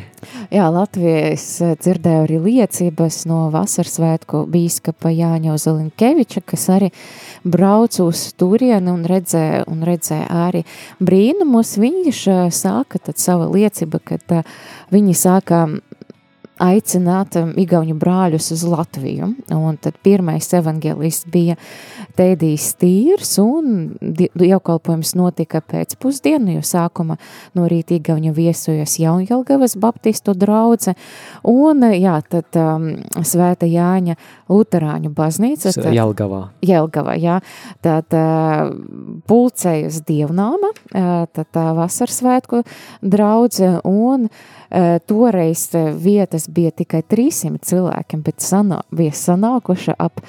Jā, 0.49 0.65
Latvijā 0.73 1.27
es 1.35 1.43
eh, 1.61 1.75
dzirdēju 1.77 2.23
arī 2.23 2.39
liecības 2.41 3.19
no 3.29 3.43
Vasarsvētku 3.53 4.47
bīskapa 4.49 5.11
Jāņa 5.13 5.53
Ozelinkeviča, 5.53 6.41
kas 6.49 6.65
arī 6.73 6.89
brauc 7.45 7.99
uz 8.01 8.23
turieni 8.33 8.89
un 8.89 9.05
redzēja, 9.05 9.67
un 9.69 9.85
redzēja 9.85 10.25
arī 10.47 10.63
brīnumus. 10.97 11.75
Viņš 11.85 12.23
eh, 12.33 12.41
sāka 12.49 12.97
tad 13.05 13.21
savu 13.21 13.51
liecību, 13.53 14.01
kad 14.09 14.39
eh, 14.39 14.49
viņi 14.89 15.13
sāka 15.21 15.67
aicināt 16.59 17.37
um, 17.39 17.53
igauņu 17.59 17.95
brāļus 17.99 18.51
uz 18.55 18.65
Latviju. 18.67 19.31
Un 19.55 19.77
tad 19.81 19.97
pirmais 20.03 20.47
evangelists 20.55 21.29
bija 21.31 21.55
Tēdijs 22.19 22.73
Tīrs, 22.81 23.37
un 23.41 23.93
dievkalpojums 24.01 25.13
notika 25.15 25.61
pēc 25.63 25.95
pusdienu, 26.01 26.57
jo 26.57 26.63
sākuma 26.65 27.15
no 27.55 27.67
rīta 27.71 27.95
igauņu 27.95 28.33
viesojas 28.35 28.97
Jaunjelgavas 28.99 29.77
baptistu 29.79 30.35
draudze, 30.37 30.95
un 31.47 31.85
jā, 31.95 32.17
tad 32.27 32.59
um, 32.59 32.89
Svēta 33.23 33.69
Jāņa 33.69 34.17
Luterāņu 34.51 35.13
baznīca. 35.15 35.73
Tad, 35.77 35.91
Jelgavā. 35.95 36.41
Jelgava, 36.65 37.15
jā, 37.19 37.39
tad 37.85 38.17
uh, 38.17 38.67
pulcējas 39.29 40.01
dievnāma, 40.07 40.73
uh, 40.75 41.09
tad 41.31 41.51
tā 41.55 41.69
vasarsvētku 41.77 42.63
draudze, 43.01 43.77
un 43.87 44.27
uh, 44.27 44.99
toreiz 45.07 45.69
uh, 45.77 45.91
vietas 45.95 46.48
bija 46.53 46.71
tikai 46.75 47.01
300 47.07 47.61
cilvēkiem, 47.69 48.23
bet 48.25 48.43
sanā, 48.43 48.81
bija 48.95 49.13
sanākuši 49.15 49.95
ap 49.99 50.21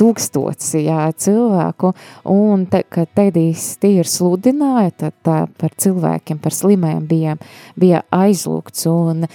tūkstots 0.00 0.74
jā, 0.80 1.04
cilvēku, 1.24 1.92
un 2.32 2.66
te, 2.70 2.82
kad 2.92 3.10
Tedijs 3.16 3.76
tīri 3.82 4.08
sludināja, 4.08 4.92
tad 5.04 5.16
tā 5.26 5.38
par 5.60 5.76
cilvēkiem, 5.76 6.40
par 6.42 6.56
slimēm 6.56 7.06
bija, 7.08 7.38
bija 7.78 8.02
aizlūgts, 8.12 8.86
un, 8.90 9.26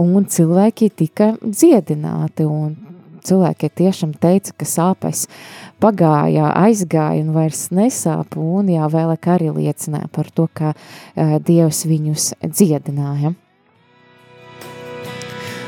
un 0.00 0.30
cilvēki 0.30 0.92
tika 1.02 1.34
dziedināti, 1.42 2.48
un 2.48 2.74
cilvēki 3.26 3.70
tiešām 3.78 4.14
teica, 4.18 4.54
ka 4.58 4.66
sāpes 4.68 5.26
pagāja, 5.82 6.50
aizgāja 6.64 7.22
un 7.22 7.32
vairs 7.36 7.68
nesāp, 7.74 8.36
un 8.38 8.70
jā, 8.72 8.88
vēlāk 8.90 9.30
arī 9.34 9.52
liecināja 9.54 10.10
par 10.12 10.30
to, 10.34 10.48
ka 10.52 10.74
uh, 10.74 11.38
Dievs 11.42 11.84
viņus 11.88 12.32
dziedināja. 12.42 13.34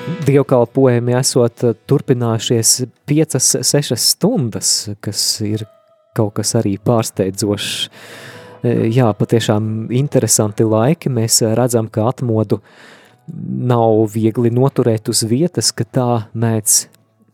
Dievkalpojumi 0.04 1.14
esot 1.16 1.62
turpinājušies 1.88 2.72
5-6 3.08 3.96
stundas, 4.00 4.72
kas 5.00 5.22
ir 5.44 5.64
kaut 6.16 6.34
kas 6.36 6.52
arī 6.60 6.74
pārsteidzošs. 6.76 7.88
Jā, 8.64 9.10
patiešām 9.16 9.90
interesanti 9.96 10.64
laiki. 10.68 11.12
Mēs 11.12 11.40
redzam, 11.56 11.88
ka 11.92 12.10
atmodu 12.12 12.60
nav 13.72 14.04
viegli 14.12 14.52
noturēt 14.52 15.08
uz 15.12 15.24
vietas, 15.28 15.72
ka 15.72 15.88
tā 15.88 16.10
mēdz 16.36 16.82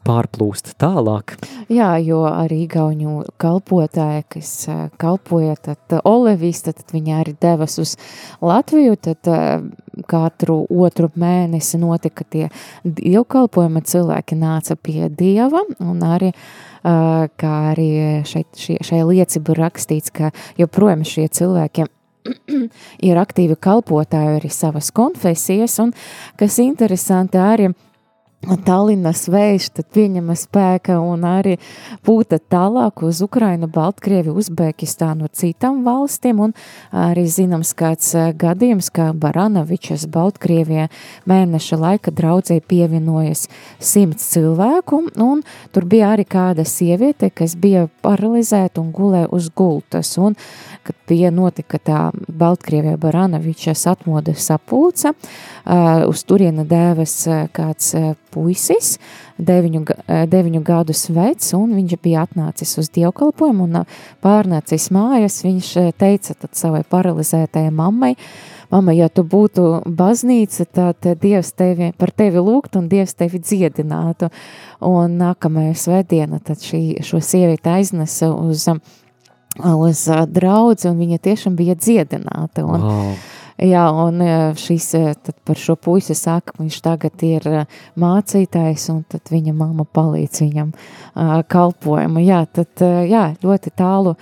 pārplūst 0.07 0.75
tālāk. 0.81 1.37
Jā, 1.71 1.93
jo 2.03 2.23
arī 2.29 2.64
Igauņu 2.64 3.25
kalpotāji, 3.41 4.25
kas 4.37 4.53
eh, 4.71 4.83
kalpoja, 5.01 5.57
tad 5.61 6.01
Olevis, 6.09 6.64
tad 6.66 6.83
viņi 6.95 7.16
arī 7.21 7.37
devas 7.41 7.79
uz 7.83 7.97
Latviju, 8.45 8.97
tad 9.01 9.31
eh, 9.31 9.61
katru 10.09 10.62
otru 10.70 11.11
mēnesi 11.20 11.80
notika 11.80 12.24
tie 12.24 12.48
dievkalpojumi, 12.84 13.82
cilvēki 13.86 14.38
nāca 14.40 14.76
pie 14.76 15.09
Dieva, 15.09 15.62
un 15.84 16.03
arī, 16.07 16.32
kā 16.82 17.55
arī 17.72 17.90
šeit, 18.28 18.48
šie, 18.57 18.78
šai 18.86 19.03
liecību 19.09 19.57
rakstīts, 19.59 20.12
ka 20.14 20.32
joprojām 20.61 21.05
šie 21.07 21.28
cilvēki 21.28 21.86
ir 23.09 23.20
aktīvi 23.20 23.57
kalpotāji 23.61 24.40
arī 24.40 24.51
savas 24.53 24.90
konfesijas, 24.94 25.78
un 25.82 25.94
kas 26.40 26.59
interesanti 26.62 27.40
arī, 27.40 27.70
Tallinas 28.41 29.26
vējš, 29.28 29.66
tad 29.76 29.91
pieņema 29.93 30.32
spēka 30.38 30.95
un 31.05 31.26
arī 31.28 31.59
pūta 32.07 32.38
tālāk 32.41 33.03
uz 33.05 33.18
Ukrainu, 33.20 33.68
Baltkrievi, 33.68 34.32
Uzbekistānu, 34.32 35.28
citām 35.36 35.82
valstīm, 35.84 36.41
un 36.47 36.55
arī 36.88 37.26
zināms 37.28 37.74
kāds 37.76 38.14
eh, 38.16 38.30
gadījums, 38.32 38.88
kā 38.97 39.11
Baranovičas 39.12 40.07
Baltkrievijā 40.09 40.86
mēneša 41.28 41.80
laika 41.82 42.14
draudzē 42.16 42.57
pievienojas 42.64 43.45
simts 43.76 44.30
cilvēku, 44.32 45.03
un 45.20 45.45
tur 45.76 45.84
bija 45.84 46.14
arī 46.14 46.24
kāda 46.24 46.64
sieviete, 46.64 47.28
kas 47.28 47.59
bija 47.61 47.91
paralizēta 48.01 48.80
un 48.80 48.88
gulē 48.97 49.26
uz 49.28 49.51
gultas, 49.53 50.14
un 50.16 50.38
kad 50.88 50.97
bija 51.12 51.28
notika 51.28 51.76
tā 51.76 52.01
Baltkrievijā 52.16 52.97
Baranovičas 52.97 53.84
atmodas 53.93 54.49
sapulca, 54.49 55.12
uh, 55.12 56.09
uz 56.09 56.24
turiena 56.24 56.64
dēvas 56.64 57.20
uh, 57.28 57.45
kāds 57.53 57.93
puisis, 58.33 58.95
deviņu, 59.39 59.85
deviņu 60.31 60.62
gadus 60.66 61.09
vecs, 61.14 61.53
un 61.59 61.74
viņš 61.78 61.97
bija 62.03 62.24
atnācis 62.28 62.76
uz 62.81 62.93
dievkalpojumu 62.95 63.66
un 63.68 63.83
pārnācis 64.24 64.91
mājas. 64.95 65.43
Viņš 65.47 65.74
teica 66.01 66.39
tad 66.39 66.57
savai 66.59 66.85
paralizētajai 66.89 67.74
mammai, 67.74 68.14
Mama, 68.70 68.93
ja 68.95 69.09
tu 69.11 69.24
būtu 69.26 69.83
baznīca, 69.99 70.64
tad 70.70 71.07
Dievs 71.22 71.51
tevi, 71.59 71.91
par 71.99 72.12
tevi 72.14 72.39
lūgt 72.39 72.78
un 72.78 72.87
Dievs 72.91 73.16
tevi 73.18 73.41
dziedinātu. 73.43 74.28
Un 74.87 75.16
nākamajā 75.18 75.74
svētdiena 75.74 76.39
tad 76.45 76.62
šī, 76.62 77.01
šo 77.05 77.18
sievieti 77.24 77.66
aiznesa 77.72 78.31
uz, 78.31 78.68
uz 79.59 80.05
draudzi, 80.31 80.87
un 80.93 81.03
viņa 81.03 81.18
tiešām 81.26 81.59
bija 81.59 81.74
dziedināta. 81.74 82.62
Un, 82.62 82.87
wow. 82.87 83.11
Jā, 83.61 83.83
un 83.93 84.23
e, 84.25 84.35
šis 84.57 84.87
e, 84.97 85.01
par 85.45 85.59
šo 85.61 85.75
puisi 85.77 86.15
saka, 86.17 86.55
viņš 86.57 86.77
tagad 86.81 87.25
ir 87.27 87.45
e, 87.45 87.65
mācītājs, 88.01 88.87
un 88.95 89.03
tad 89.05 89.29
viņa 89.29 89.53
mamma 89.53 89.85
palīdz 89.85 90.41
viņam 90.47 90.71
kalpojumu. 91.53 92.23
Jā, 92.25 92.41
tad 92.49 92.81
jā, 92.81 93.27
ļoti 93.43 93.73
tālu 93.77 94.15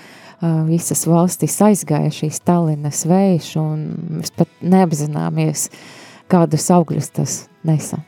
visas 0.66 1.04
valstis 1.06 1.54
aizgāja 1.62 2.10
šīs 2.14 2.42
Tallinas 2.46 3.04
vējš, 3.06 3.52
un 3.62 3.86
mēs 4.18 4.34
pat 4.34 4.50
neapzināmies, 4.62 5.68
kādus 6.30 6.68
augļus 6.74 7.14
tas 7.14 7.38
nesa. 7.66 8.02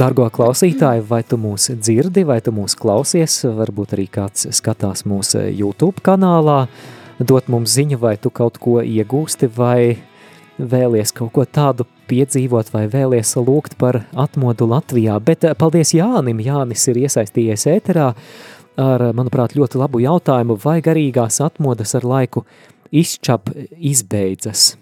Dargo 0.00 0.28
klausītāji, 0.32 1.04
vai 1.08 1.24
tu 1.28 1.40
mūs 1.40 1.72
dzirdi, 1.80 2.24
vai 2.28 2.40
tu 2.44 2.52
mūs 2.56 2.76
klausies, 2.76 3.42
varbūt 3.44 3.96
arī 3.96 4.08
kāds 4.12 4.48
skatās 4.56 5.04
mūsu 5.08 5.44
YouTube 5.48 6.00
kanālā, 6.04 6.62
uh, 6.64 6.99
dot 7.20 7.48
mums 7.52 7.74
ziņu, 7.76 7.98
vai 8.00 8.16
tu 8.16 8.32
kaut 8.32 8.58
ko 8.60 8.80
iegūsti, 8.80 9.50
vai 9.56 9.98
vēlies 10.60 11.12
kaut 11.16 11.32
ko 11.36 11.44
tādu 11.44 11.86
piedzīvot, 12.10 12.72
vai 12.74 12.86
vēlies 12.90 13.36
lūgt 13.38 13.76
par 13.80 14.02
atmodu 14.18 14.68
Latvijā. 14.70 15.18
Bet 15.24 15.44
eh, 15.44 15.54
paldies 15.58 15.94
Jānim, 15.96 16.42
Jānis 16.44 16.86
ir 16.90 17.00
iesaistījies 17.04 17.66
ēterā 17.70 18.10
ar, 18.80 19.06
manuprāt, 19.16 19.54
ļoti 19.58 19.80
labu 19.80 20.02
jautājumu, 20.02 20.58
vai 20.64 20.80
garīgās 20.84 21.40
atmodas 21.44 21.94
ar 21.98 22.06
laiku 22.08 22.44
izčap 22.90 23.52
izbeidzas. 23.76 24.74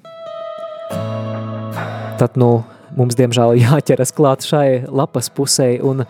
Tad, 2.18 2.38
nu, 2.40 2.62
mums 2.96 3.18
diemžēl 3.18 3.58
jāķeras 3.66 4.14
klāt 4.16 4.46
šai 4.48 4.68
lapas 4.88 5.32
pusē 5.34 5.74
un 5.84 6.06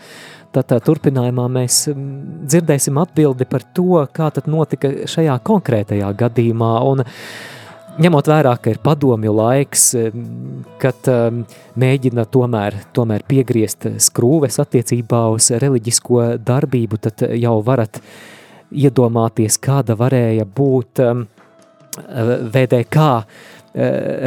Tad 0.49 0.72
turpinājumā 0.81 1.45
mēs 1.53 1.83
dzirdēsim 1.93 2.97
atbildi 3.03 3.45
par 3.49 3.66
to, 3.76 4.01
kā 4.16 4.31
tad 4.33 4.47
notika 4.49 4.89
šajā 5.11 5.35
konkrētajā 5.45 6.09
gadījumā. 6.22 6.70
Un, 6.89 7.03
ņemot 8.01 8.31
vērā, 8.33 8.55
ka 8.62 8.72
ir 8.72 8.81
padomju 8.81 9.35
laiks, 9.37 9.85
kad 10.81 11.11
um, 11.12 11.43
mēģina 11.76 12.24
tomēr, 12.33 12.79
tomēr 12.97 13.26
piegriezt 13.29 13.91
skrūves 14.09 14.57
attiecībā 14.64 15.26
uz 15.35 15.51
reliģisko 15.53 16.24
darbību, 16.49 17.03
tad 17.05 17.26
jau 17.37 17.59
varat 17.66 18.01
iedomāties, 18.72 19.61
kāda 19.61 19.99
varēja 20.01 20.49
būt 20.49 21.05
um, 21.05 21.26
VDK 22.57 23.11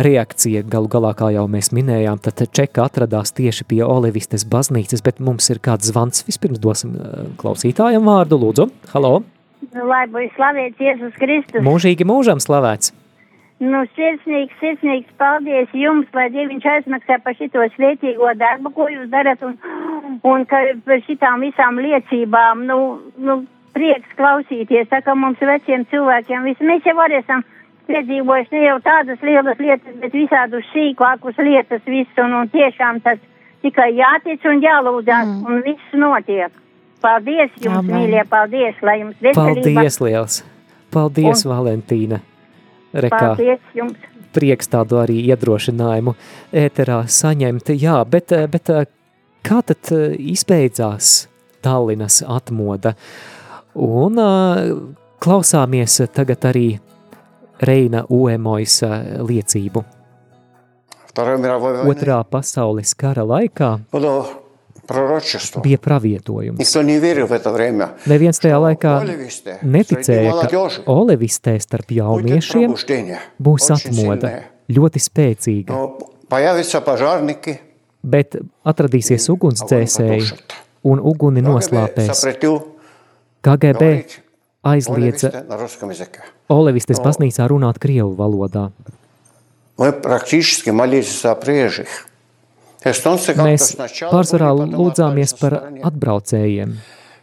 reakcija 0.05 0.63
galu 0.69 0.87
galā, 0.91 1.11
kā 1.17 1.31
jau 1.35 1.43
mēs 1.51 1.71
minējām, 1.75 2.21
tad 2.23 2.43
Čeka 2.55 2.85
atradās 2.85 3.33
tieši 3.35 3.67
pie 3.67 3.81
Olivistes 3.83 4.45
baznīcas, 4.47 5.03
bet 5.03 5.19
mums 5.19 5.49
ir 5.51 5.59
kāds 5.63 5.91
zvans. 5.91 6.23
Vispirms 6.27 6.61
dosim 6.61 6.95
eh, 6.95 7.27
klausītājam 7.41 8.07
vārdu, 8.07 8.39
lūdzu. 8.41 8.69
Halo! 8.93 9.21
Lai 9.75 10.05
būtu 10.09 10.33
slavēts 10.35 10.81
Jēzus 10.81 11.15
Kristus. 11.19 11.63
Mūžīgi 11.63 12.07
mūžam 12.07 12.41
slavēts. 12.43 12.93
Nu, 13.61 13.83
sirsnīgs, 13.93 14.55
sirsnīgs 14.57 15.11
paldies 15.21 15.69
jums, 15.77 16.07
lai 16.17 16.31
Dieviņš 16.33 16.63
aizmaksā 16.65 17.19
par 17.21 17.35
šito 17.37 17.61
svētīgo 17.75 18.31
darbu, 18.39 18.71
ko 18.73 18.87
jūs 18.89 19.11
darat, 19.11 19.43
un, 19.45 19.53
un 20.25 20.47
par 20.49 21.03
šitām 21.05 21.45
visām 21.45 21.77
liecībām, 21.77 22.63
nu, 22.65 22.79
nu, 23.21 23.43
prieks 23.77 24.17
klausīties, 24.17 24.89
tā 24.89 25.03
kā 25.05 25.13
mums 25.13 25.41
veciem 25.45 25.85
cilvēkiem 25.91 26.49
viss, 26.49 26.65
mēs 26.65 26.89
jau 26.89 26.97
arī 27.05 27.19
esam 27.21 27.45
piedzīvojuši 27.89 28.55
ne 28.55 28.63
jau 28.65 28.77
tādas 28.85 29.21
lielas 29.25 29.59
lietas, 29.59 29.97
bet 30.01 30.15
visādus 30.15 30.67
sīkākus 30.73 31.39
lietas 31.41 31.83
visu, 31.85 32.17
un, 32.23 32.35
un 32.41 32.51
tiešām 32.53 33.01
tas 33.05 33.19
tikai 33.61 33.91
jātic 33.97 34.45
un 34.49 34.61
jālūdzās, 34.63 35.27
mm. 35.27 35.45
un 35.47 35.63
viss 35.65 35.95
notiek. 35.97 36.53
Paldies 37.01 37.53
jums, 37.57 37.79
Amen. 37.79 37.95
mīļie, 37.95 38.25
paldies, 38.29 38.77
lai 38.85 38.99
jums 39.01 39.17
veselība. 39.23 39.73
Paldies 39.73 39.99
liels. 40.03 40.41
Paldies, 40.93 41.45
un, 41.45 41.53
Valentīna. 41.55 42.21
Rekā. 42.93 43.19
Paldies 43.31 43.75
jums. 43.77 44.07
Prieks 44.31 44.69
tādu 44.71 45.01
arī 45.01 45.17
iedrošinājumu 45.31 46.13
ēterā 46.55 47.01
saņemt. 47.11 47.73
Jā, 47.81 47.97
bet, 48.07 48.31
bet 48.51 48.69
kā 49.43 49.57
tad 49.67 49.91
izbeidzās 50.15 51.25
Tallinas 51.65 52.21
atmoda? 52.23 52.93
Un 53.75 54.21
klausāmies 55.21 55.97
tagad 56.15 56.47
arī 56.47 56.65
Reina 57.61 58.05
Uemojas 58.09 58.81
liecību. 59.21 59.83
Otrā 61.91 62.21
pasaules 62.23 62.93
kara 62.95 63.25
laikā 63.27 63.71
bija 65.63 65.79
pravietojums. 65.83 66.75
Neviens 68.11 68.41
tajā 68.43 68.61
laikā 68.65 68.93
neticēja, 69.61 70.33
ka 70.47 70.63
olivistē 70.91 71.57
starp 71.61 71.91
jauniešiem 71.95 72.73
būs 73.39 73.69
atmoda, 73.75 74.33
ļoti 74.71 75.03
spēcīga. 75.03 75.83
Bet 78.01 78.39
atradīsies 78.65 79.29
ugunsdzēsēji 79.35 80.39
un 80.89 81.03
uguni 81.11 81.43
noslāpēs. 81.45 82.25
KGB 83.41 83.91
aizliedza 84.66 85.30
Olevistes 86.48 87.00
baznīcā 87.02 87.46
runāt 87.50 87.78
krievu 87.82 88.14
valodā. 88.18 88.70
Mēs 92.86 93.70
pārsvarā 94.10 94.52
lūdzāmies 94.62 95.34
par 95.40 95.58
atbraucējiem. 95.90 96.76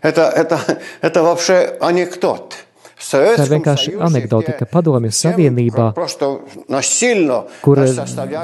Это, 0.04 0.24
это, 0.36 0.60
это 1.02 1.24
вообще 1.24 1.78
анекдот. 1.80 2.56
Tā 3.04 3.20
ir 3.34 3.50
vienkārši 3.52 3.94
anekdote, 4.02 4.54
ka 4.58 4.66
Padomju 4.70 5.12
Savienībā, 5.14 5.90
kur 7.66 7.82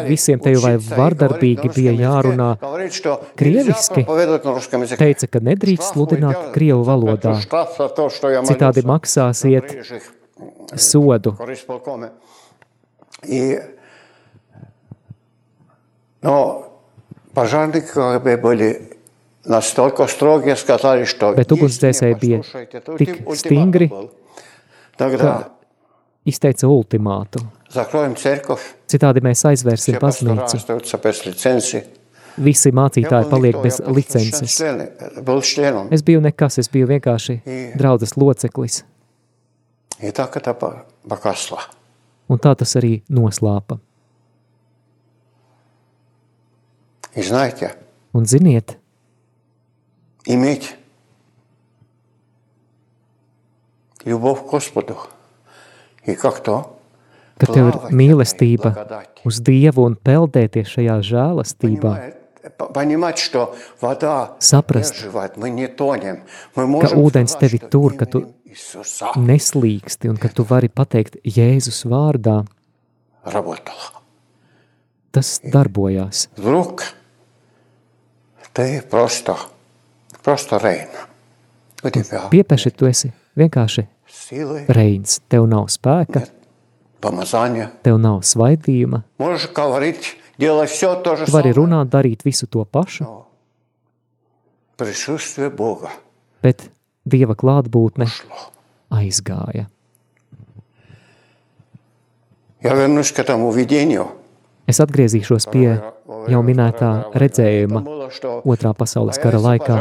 visiem 0.07 0.41
te 0.43 0.53
jau 0.53 0.61
vai 0.65 0.73
vardarbīgi 0.83 1.71
bija 1.75 1.93
jārunā 1.95 2.49
krieviski, 3.39 4.05
teica, 4.99 5.29
ka 5.31 5.41
nedrīkst 5.49 5.93
sludināt 5.93 6.49
krievu 6.55 6.83
valodā. 6.87 7.37
Citādi 8.49 8.85
maksāsiet 8.85 9.75
sodu. 10.75 11.35
Но 16.21 16.69
пожарники 17.33 17.87
КГБ 17.93 18.37
были 18.37 18.89
настолько 19.45 20.07
строгие, 20.07 20.55
сказали, 20.55 21.05
что... 21.05 21.31
Bet 21.33 21.51
ugunsdzēsēji 21.55 22.15
bija 22.19 22.41
tik 22.99 23.23
stingri, 23.39 23.87
Tagad 24.98 25.50
izteica 26.24 26.68
ultimātu. 26.70 27.42
Citādi 28.90 29.22
mēs 29.24 29.44
aizvērsim 29.48 29.98
baznīcu. 30.02 30.60
Visi 32.44 32.72
mācītāji 32.74 33.28
paliek 33.30 33.58
bez 33.62 33.78
licences. 33.86 34.56
Es 35.94 36.02
biju 36.06 36.22
nekas, 36.24 36.58
es 36.62 36.70
biju 36.70 36.88
vienkārši 36.90 37.38
draudzes 37.78 38.16
loceklis. 38.18 38.82
Un 42.24 42.40
tā 42.40 42.54
tas 42.58 42.72
arī 42.80 42.94
noslāpa. 43.12 43.78
Un 48.14 48.26
ziniet, 48.26 48.74
imēķi. 50.26 50.83
любовь 54.05 54.41
к 54.45 54.49
Господу 54.51 54.97
и 56.05 56.15
как-то 56.15 56.75
ka 57.39 57.47
tev 57.47 57.67
ir 57.69 57.71
плавать 57.71 57.91
mīlestība 57.93 58.69
в 58.69 58.71
этой 58.71 58.85
благодати. 58.85 59.21
uz 59.25 59.39
Dievu 59.41 59.85
un 59.87 59.95
peldēties 59.95 60.67
šajā 60.75 60.99
žēlastībā, 61.01 61.91
Понимает- 61.93 62.15
Понимать, 62.73 63.17
что 63.19 63.53
вода 63.81 64.31
Saprast, 64.39 64.91
удерживает, 64.91 65.37
мы 65.37 65.49
не 65.49 65.67
тонем. 65.67 66.23
Мы 66.55 66.63
ka 66.63 66.67
можем 66.67 66.99
ūdens 66.99 67.27
сказать, 67.27 67.51
tevi 67.51 67.57
что 67.57 67.67
tur, 67.67 67.97
ka 67.97 68.05
tu 68.05 68.19
именем 68.21 68.33
Иисуса 68.45 69.11
neslīksti 69.15 70.09
un 70.09 70.17
ka 70.17 70.29
tu 70.29 70.43
vari 70.47 70.69
pateikt 70.69 71.17
Jēzus 71.23 71.85
vārdā, 71.85 72.45
работало. 73.23 74.01
tas 75.11 75.41
darbojās. 75.43 76.29
Вдруг 76.37 76.83
ты 78.53 78.81
просто, 78.89 79.35
просто 80.23 80.57
Рейн. 80.57 80.87
У 81.83 81.89
тебя 81.89 82.27
Piepeši 82.31 82.71
tu 82.71 82.85
esi 82.87 83.11
vienkārši 83.37 83.85
силы, 83.85 83.87
Reins, 84.68 85.20
tev 85.28 85.46
nav 85.50 85.68
spēka, 85.72 86.24
tev 87.84 87.98
nav 88.00 88.22
svaitījuma, 88.24 89.02
tu 89.18 89.24
vari 91.34 91.52
runāt, 91.56 91.90
darīt 91.92 92.24
visu 92.24 92.48
to 92.48 92.64
pašu, 92.64 93.04
bet 96.42 96.68
Dieva 97.04 97.34
klātbūtne 97.36 98.06
aizgāja. 98.96 99.66
Es 104.64 104.80
atgriezīšos 104.80 105.50
pie 105.52 105.66
jau 106.32 106.40
minētā 106.46 106.92
redzējuma 107.20 107.82
otrā 108.40 108.72
pasaules 108.78 109.20
kara 109.20 109.42
laikā. 109.44 109.76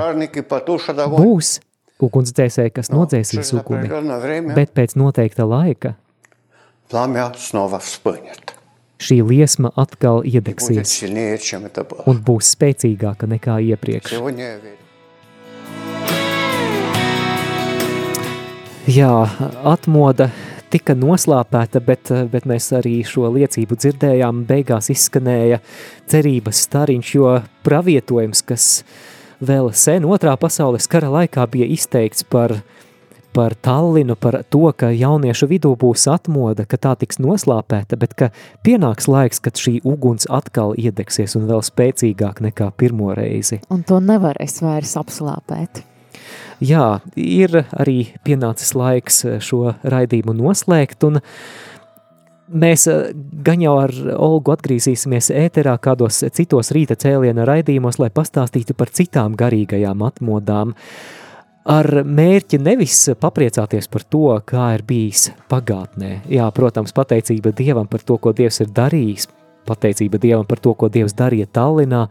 Būs 1.14 1.62
ugunsdzēsēji, 2.02 2.74
kas 2.74 2.90
nodzēsīs 2.94 3.54
uguni, 3.58 3.90
bet 4.56 4.74
pēc 4.78 4.96
noteikta 5.00 5.46
laika 5.48 5.96
šī 9.04 9.20
liesma 9.28 9.72
atkal 9.80 10.22
iedegsies 10.28 10.96
un 12.08 12.22
būs 12.24 12.54
spēcīgāka 12.56 13.28
nekā 13.30 13.60
iepriekš. 13.74 14.16
Jā, 18.94 19.14
atmoda 19.64 20.28
tika 20.74 20.96
noslāpēta, 20.98 21.80
bet, 21.86 22.12
bet 22.32 22.48
mēs 22.50 22.68
arī 22.76 22.98
šo 23.08 23.30
liecību 23.32 23.78
dzirdējām, 23.80 24.44
beigās 24.50 24.90
izskanēja 24.92 25.62
cerības 26.12 26.64
stariņš, 26.68 27.12
jo 27.16 27.36
pravietojums, 27.64 28.42
kas 28.50 28.68
uh, 28.82 29.13
vēl 29.48 29.72
sen 29.76 30.08
otrā 30.08 30.36
pasaules 30.40 30.88
kara 30.92 31.12
laikā 31.14 31.46
bija 31.52 31.68
izteikts 31.70 32.26
par, 32.28 32.56
par 33.36 33.56
Tallinu, 33.56 34.16
par 34.20 34.42
to, 34.50 34.66
ka 34.78 34.92
jauniešu 34.94 35.50
vidū 35.52 35.74
būs 35.80 36.08
atmoda, 36.12 36.66
ka 36.70 36.80
tā 36.82 36.96
tiks 37.00 37.20
noslāpēta, 37.24 38.00
bet 38.00 38.16
ka 38.20 38.30
pienāks 38.66 39.10
laiks, 39.12 39.42
kad 39.44 39.60
šī 39.60 39.80
uguns 39.84 40.30
atkal 40.30 40.76
iedegsies 40.80 41.38
un 41.40 41.48
vēl 41.50 41.64
spēcīgāk 41.66 42.44
nekā 42.50 42.72
pirmo 42.78 43.14
reizi. 43.18 43.62
Un 43.74 43.84
to 43.88 44.00
nevarēs 44.04 44.62
vairs 44.66 44.96
apslāpēt. 45.02 45.84
Jā, 46.64 47.02
ir 47.20 47.64
arī 47.76 48.14
pienācis 48.24 48.72
laiks 48.78 49.24
šo 49.44 49.74
raidījumu 49.84 50.36
noslēgt, 50.38 51.04
un 51.04 51.20
mēs 52.52 52.86
eh, 52.92 53.12
gan 53.46 53.62
jau 53.64 53.76
ar 53.82 53.94
Olgu 54.18 54.54
atgriezīsimies 54.56 55.32
ēterā 55.34 55.76
kādos 55.84 56.24
citos 56.36 56.72
rīta 56.76 56.98
cēliena 57.00 57.46
raidījumos, 57.48 58.00
lai 58.02 58.12
pastāstītu 58.14 58.76
par 58.78 58.92
citām 58.94 59.38
garīgajām 59.40 60.04
atmodām, 60.08 60.74
ar 61.70 61.90
mērķi 62.04 62.60
nevis 62.60 63.06
papriecāties 63.20 63.88
par 63.92 64.04
to, 64.04 64.26
kā 64.46 64.74
ir 64.78 64.84
bijis 64.88 65.30
pagātnē. 65.52 66.24
Jā, 66.32 66.50
protams, 66.56 66.96
pateicība 66.96 67.54
Dievam 67.56 67.88
par 67.88 68.04
to, 68.04 68.18
ko 68.20 68.34
Dievs 68.36 68.60
ir 68.66 68.74
darījis, 68.76 69.30
pateicība 69.68 70.20
Dievam 70.20 70.48
par 70.50 70.60
to, 70.60 70.76
ko 70.76 70.92
Dievs 70.92 71.16
darīja 71.16 71.48
Tallinā 71.56 72.08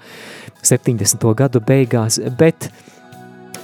70. 0.65 1.29
gadu 1.37 1.61
beigās, 1.61 2.19
bet 2.39 2.71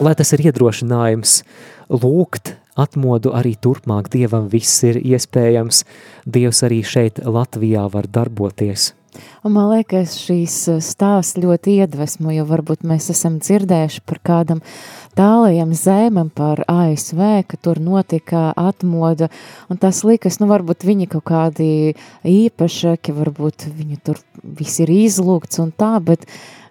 lai 0.01 0.15
tas 0.19 0.33
ir 0.37 0.49
iedrošinājums 0.49 1.41
lūgt 1.89 2.55
atmodu 2.79 3.35
arī 3.35 3.57
turpmāk. 3.59 4.11
Dievam 4.13 4.49
viss 4.53 4.85
ir 4.87 5.01
iespējams, 5.01 5.85
Dievs 6.29 6.63
arī 6.67 6.85
šeit 6.87 7.21
Latvijā 7.25 7.89
var 7.93 8.07
darboties. 8.07 8.93
Un 9.43 9.55
man 9.55 9.71
liekas, 9.73 10.15
šīs 10.21 10.55
stāsts 10.85 11.39
ļoti 11.41 11.79
iedvesmo, 11.83 12.31
jo 12.35 12.45
varbūt 12.47 12.85
mēs 12.87 13.09
esam 13.15 13.39
dzirdējuši 13.43 14.03
par 14.07 14.21
kādam 14.23 14.61
tālajam 15.19 15.73
zēmam 15.75 16.29
par 16.35 16.63
ASV, 16.71 17.23
ka 17.49 17.59
tur 17.63 17.81
notika 17.83 18.49
atmoda, 18.59 19.31
un 19.73 19.81
tas 19.81 20.05
likas, 20.07 20.39
nu 20.43 20.51
varbūt 20.51 20.87
viņi 20.87 21.09
kaut 21.15 21.27
kādi 21.33 21.71
īpašāki, 22.29 23.17
varbūt 23.17 23.71
viņi 23.73 24.01
tur 24.07 24.23
viss 24.43 24.83
ir 24.85 24.93
izlūgts 24.95 25.63
un 25.65 25.73
tā, 25.75 25.97
bet 26.05 26.29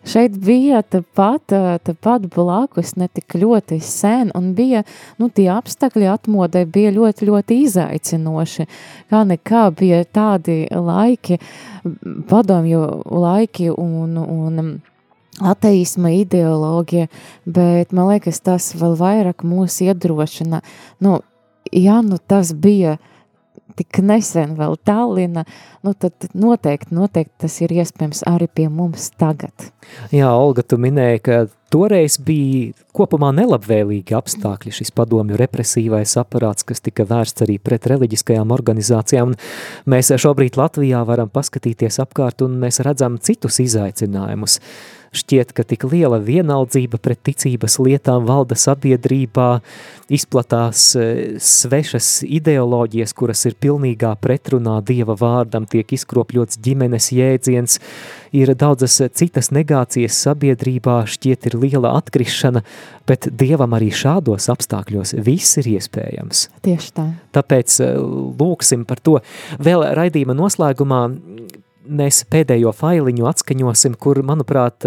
šeit 0.07 0.37
bija 0.41 0.81
tepat, 0.81 1.53
tepat 1.83 2.27
blakus 2.33 2.95
ne 2.97 3.07
tik 3.07 3.37
ļoti 3.37 3.79
sen, 3.83 4.31
un 4.37 4.53
bija, 4.57 4.83
nu, 5.21 5.29
tie 5.29 5.49
apstākļi 5.53 6.09
atmodai 6.11 6.65
bija 6.65 6.91
ļoti, 6.95 7.27
ļoti 7.29 7.61
izaicinoši. 7.67 8.67
Kā 9.11 9.23
nekā 9.27 9.67
bija 9.77 10.03
tādi 10.05 10.63
laiki, 10.71 11.39
padomju 12.29 12.83
laiki 13.05 13.71
un, 13.73 14.17
un 14.17 14.61
ateisma 15.41 16.11
ideoloģija, 16.17 17.09
bet 17.45 17.93
man 17.93 18.11
liekas, 18.13 18.41
tas 18.41 18.71
vēl 18.77 18.97
vairāk 18.97 19.45
mūs 19.45 19.81
iedrošina. 19.85 20.63
Nu, 21.03 21.19
ja 21.71 22.01
nu 22.01 22.17
tas 22.17 22.53
bija 22.53 22.97
tik 23.75 23.99
nesen 24.05 24.55
vēl 24.57 24.77
Tallina, 24.87 25.43
nu 25.85 25.93
tad 25.93 26.29
noteikti, 26.33 26.95
noteikti 26.95 27.45
tas 27.45 27.59
ir 27.61 27.73
iespējams 27.75 28.23
arī 28.29 28.47
pie 28.47 28.67
mums 28.71 29.09
tagad. 29.19 29.69
Jā, 30.13 30.31
Olga, 30.35 30.63
tu 30.63 30.79
minēji, 30.81 31.21
ka 31.23 31.37
toreiz 31.73 32.17
bija 32.23 32.73
kopumā 32.95 33.33
nelabvēlīgi 33.35 34.15
apstākļi 34.17 34.73
šis 34.79 34.93
padomju 34.95 35.39
represīvais 35.39 36.15
aparāts, 36.19 36.65
kas 36.67 36.83
tika 36.83 37.05
vērsts 37.07 37.45
arī 37.45 37.57
pret 37.63 37.87
reliģiskajām 37.91 38.53
organizācijām. 38.55 39.33
Un 39.33 39.91
mēs 39.93 40.13
šobrīd 40.23 40.59
Latvijā 40.59 41.03
varam 41.07 41.31
paskatīties 41.33 41.99
apkārt 42.03 42.43
un 42.45 42.59
mēs 42.61 42.81
redzam 42.87 43.19
citus 43.23 43.59
izaicinājumus. 43.63 44.61
Šķiet, 45.15 45.53
ka 45.55 45.63
tik 45.63 45.85
liela 45.87 46.19
vienaldzība 46.19 46.99
pret 46.99 47.21
ticības 47.23 47.77
lietām 47.79 48.25
valda 48.27 48.57
sabiedrībā, 48.59 49.47
izplatās 50.11 50.83
eh, 50.99 51.37
svešas 51.39 52.21
ideoloģijas, 52.27 53.13
kuras 53.17 53.45
ir 53.47 53.55
pilnīgā 53.59 54.13
pretrunā 54.21 54.77
Dieva 54.87 55.15
vārdam, 55.19 55.67
tiek 55.69 55.91
izkropļots 55.95 56.59
ģimenes 56.63 57.09
jēdziens, 57.15 57.79
ir 58.35 58.53
daudzas 58.59 58.99
citas 59.15 59.51
negācijas 59.55 60.17
sabiedrībā, 60.27 60.99
šķiet 61.07 61.49
ir 61.51 61.59
liela 61.61 61.95
atkrišana, 61.99 62.63
bet 63.07 63.29
Dievam 63.31 63.75
arī 63.77 63.89
šādos 63.95 64.49
apstākļos 64.51 65.15
viss 65.23 65.59
ir 65.61 65.71
iespējams. 65.77 66.47
Tieši 66.67 66.91
tā. 66.99 67.07
Tāpēc 67.37 67.79
eh, 67.85 67.95
lūksim 68.41 68.83
par 68.87 68.99
to. 69.03 69.19
Vēl 69.63 69.87
raidījuma 69.97 70.35
noslēgumā 70.37 71.01
mēs 71.89 72.23
pēdējo 72.31 72.73
failiņu 72.75 73.27
atskaņosim, 73.31 73.97
kur, 74.01 74.21
manuprāt, 74.25 74.85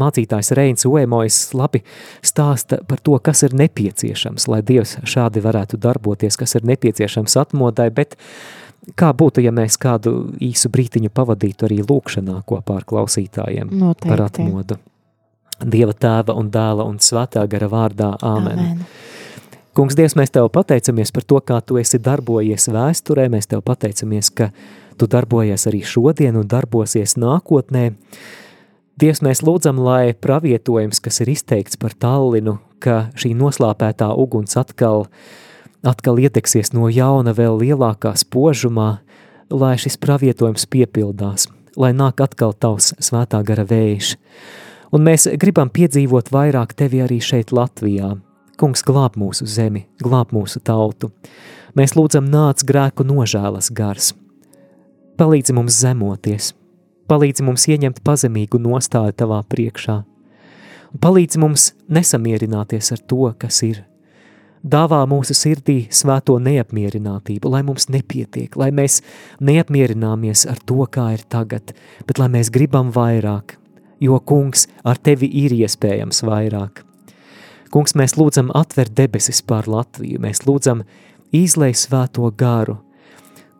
mācītājs 0.00 0.52
Reins 0.56 0.86
Uemojs 0.88 1.42
labi 1.56 1.82
stāsta 2.24 2.80
par 2.88 3.02
to, 3.04 3.18
kas 3.22 3.44
ir 3.46 3.56
nepieciešams, 3.58 4.48
lai 4.50 4.62
Dievs 4.66 4.96
šādi 5.08 5.42
varētu 5.44 5.80
darboties, 5.80 6.38
kas 6.40 6.56
ir 6.58 6.66
nepieciešams 6.68 7.36
atmodai, 7.40 7.90
bet 7.94 8.16
kā 8.98 9.12
būtu, 9.16 9.42
ja 9.44 9.52
mēs 9.54 9.78
kādu 9.80 10.30
īsu 10.40 10.70
brītiņu 10.72 11.12
pavadītu 11.14 11.68
arī 11.68 11.82
lūkšanā 11.84 12.40
kopā 12.48 12.80
ar 12.80 12.88
klausītājiem 12.88 13.72
Noteikti. 13.72 14.08
par 14.08 14.26
atmodu. 14.28 14.80
Dieva 15.60 15.92
tēva 15.92 16.32
un 16.40 16.48
dēla 16.48 16.86
un 16.88 16.96
svētā 17.04 17.44
gara 17.50 17.68
vārdā. 17.68 18.14
Āmen. 18.24 18.56
Amen. 18.56 18.84
Kungs, 19.76 19.94
Dievs, 19.94 20.16
mēs 20.18 20.32
Tev 20.32 20.48
pateicamies 20.50 21.12
par 21.12 21.26
to, 21.28 21.38
kā 21.44 21.60
Tu 21.62 21.76
esi 21.82 22.00
darbojies 22.02 22.70
vēsturē, 22.72 23.28
mēs 23.30 23.50
Tev 23.50 23.60
pateicamies, 23.66 24.32
ka 24.32 24.48
Tu 24.48 24.79
darbojies 25.08 25.68
arī 25.70 25.84
šodien 25.86 26.36
un 26.36 26.48
darbosies 26.48 27.16
nākotnē. 27.20 27.92
Dievs, 29.00 29.22
mēs 29.24 29.40
lūdzam, 29.46 29.78
lai 29.80 30.12
pravietojums, 30.12 31.00
kas 31.00 31.22
ir 31.22 31.30
izteikts 31.32 31.78
par 31.80 31.94
Tallinu, 31.96 32.58
ka 32.84 33.06
šī 33.16 33.32
noslāpētā 33.38 34.10
uguns 34.12 34.58
atkal 34.60 35.06
atkal 35.82 36.18
ieteksies 36.20 36.74
no 36.76 36.88
jauna 36.92 37.32
vēl 37.36 37.56
lielākā 37.60 38.12
spožumā, 38.18 39.00
lai 39.50 39.74
šis 39.80 39.96
pravietojums 40.00 40.66
piepildās, 40.70 41.48
lai 41.80 41.92
nāk 41.96 42.20
atkal 42.20 42.52
tavs 42.52 42.92
svētā 43.00 43.40
gara 43.46 43.64
vējš. 43.64 44.14
Un 44.92 45.06
mēs 45.06 45.28
gribam 45.38 45.70
piedzīvot 45.70 46.32
vairāk 46.34 46.74
tevi 46.76 47.02
arī 47.04 47.20
šeit 47.22 47.54
Latvijā. 47.54 48.16
Kungs 48.60 48.82
glāb 48.84 49.16
mūsu 49.16 49.46
zemi, 49.48 49.86
glāb 50.02 50.34
mūsu 50.36 50.60
tautu. 50.60 51.12
Mēs 51.78 51.94
lūdzam 51.96 52.26
nāc 52.28 52.64
grēku 52.66 53.06
nožēlas 53.06 53.70
gars. 53.72 54.12
Palīdzi 55.20 55.52
mums 55.52 55.76
zemoties, 55.76 56.46
palīdzi 57.12 57.44
mums 57.44 57.66
ieņemt 57.68 57.98
pazemīgu 58.06 58.56
nostāju 58.64 59.12
tavā 59.20 59.42
priekšā. 59.52 59.98
Palīdzi 60.96 61.42
mums 61.42 61.66
nesamierināties 61.92 62.88
ar 62.96 63.02
to, 63.04 63.26
kas 63.42 63.58
ir. 63.66 63.82
Dāvā 64.64 65.02
mūsu 65.10 65.36
sirdī 65.36 65.76
svēto 65.92 66.38
neapmierinātību, 66.40 67.52
lai 67.52 67.60
mums 67.68 67.90
nepietiek, 67.92 68.56
lai 68.56 68.70
mēs 68.72 69.02
neapmierināmies 69.44 70.46
ar 70.48 70.64
to, 70.64 70.88
kā 70.88 71.10
ir 71.18 71.28
tagad, 71.28 71.74
bet 72.08 72.16
lai 72.16 72.32
mēs 72.32 72.48
gribam 72.48 72.88
vairāk, 72.96 73.58
jo, 74.00 74.16
kungs, 74.24 74.70
ar 74.88 74.96
tevi 74.96 75.28
ir 75.44 75.52
iespējams 75.52 76.24
vairāk. 76.24 76.86
Kungs, 77.68 77.92
mēs 77.92 78.16
lūdzam 78.16 78.48
atver 78.56 78.88
debesis 78.88 79.44
pār 79.44 79.68
Latviju, 79.68 80.24
mēs 80.24 80.46
lūdzam 80.48 80.86
izlai 81.28 81.74
svēto 81.76 82.32
garu. 82.32 82.80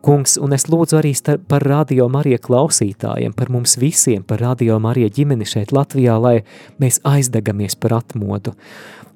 Kungs, 0.01 0.33
un 0.41 0.55
es 0.55 0.65
lūdzu 0.65 0.97
arī 0.97 1.11
star, 1.13 1.37
par 1.37 1.61
radio 1.61 2.07
Marija 2.09 2.39
klausītājiem, 2.41 3.35
par 3.37 3.51
mums 3.53 3.75
visiem, 3.77 4.23
par 4.25 4.41
radio 4.41 4.79
Marija 4.81 5.11
ģimeni 5.13 5.45
šeit 5.45 5.73
Latvijā, 5.75 6.15
lai 6.17 6.39
mēs 6.81 6.97
aizdegamies 7.05 7.77
par 7.77 7.99
atmodu, 7.99 8.55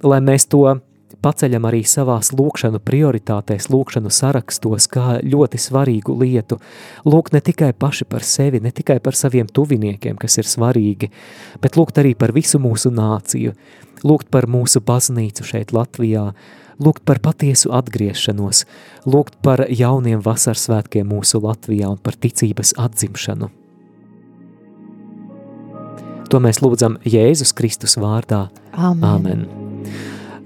lai 0.06 0.20
mēs 0.22 0.46
to 0.52 0.62
paceļam 1.26 1.66
arī 1.66 1.82
savās 1.90 2.30
lūkšanu 2.38 2.84
prioritātēs, 2.86 3.66
lūkšanu 3.74 4.12
sarakstos 4.14 4.86
kā 4.94 5.20
ļoti 5.26 5.58
svarīgu 5.64 6.14
lietu. 6.22 6.60
Lūk 7.08 7.32
ne 7.34 7.42
tikai 7.42 7.72
paši 7.74 8.06
par 8.10 8.22
sevi, 8.22 8.62
ne 8.62 8.70
tikai 8.70 9.00
par 9.02 9.18
saviem 9.18 9.50
tuviniekiem, 9.50 10.20
kas 10.22 10.38
ir 10.38 10.50
svarīgi, 10.50 11.10
bet 11.66 11.80
lūgt 11.80 11.98
arī 12.04 12.14
par 12.14 12.36
visu 12.36 12.62
mūsu 12.62 12.94
nāciju, 12.94 13.56
lūgt 14.06 14.30
par 14.30 14.46
mūsu 14.46 14.84
baznīcu 14.86 15.50
šeit 15.50 15.74
Latvijā, 15.74 16.30
lūgt 16.80 17.04
par 17.06 17.20
patiesu 17.24 17.72
atgriešanos, 17.76 18.66
lūgt 19.06 19.38
par 19.46 19.66
jauniem 19.70 20.24
vasaras 20.26 20.66
svētkiem 20.68 21.08
mūsu 21.10 21.42
Latvijā 21.44 21.92
un 21.92 22.02
par 22.02 22.18
ticības 22.20 22.76
atzimšanu. 22.82 23.52
To 26.32 26.42
mēs 26.42 26.60
lūdzam 26.64 26.98
Jēzus 27.06 27.54
Kristus 27.54 27.96
vārdā. 28.02 28.48
Amen. 28.74 29.06
Amen. 29.06 29.46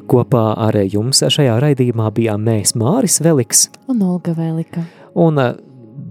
Kopā 0.10 0.44
ar 0.58 0.76
jums 0.90 1.22
šajā 1.22 1.56
raidījumā 1.62 2.10
bijām 2.14 2.44
mēs 2.44 2.76
Māris 2.78 3.20
Veliks 3.24 3.68
Un 3.88 4.02
Olga 4.04 4.34
Velika. 4.34 4.84
un 5.16 5.38
eh, 5.40 5.54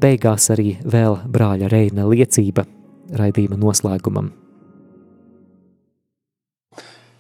beigās 0.01 0.51
arī 0.55 0.77
vēl 0.85 1.19
brāļa 1.27 1.69
Reina 1.73 2.07
liecība 2.09 2.65
raidījuma 3.11 3.59
noslēgumam. 3.59 4.33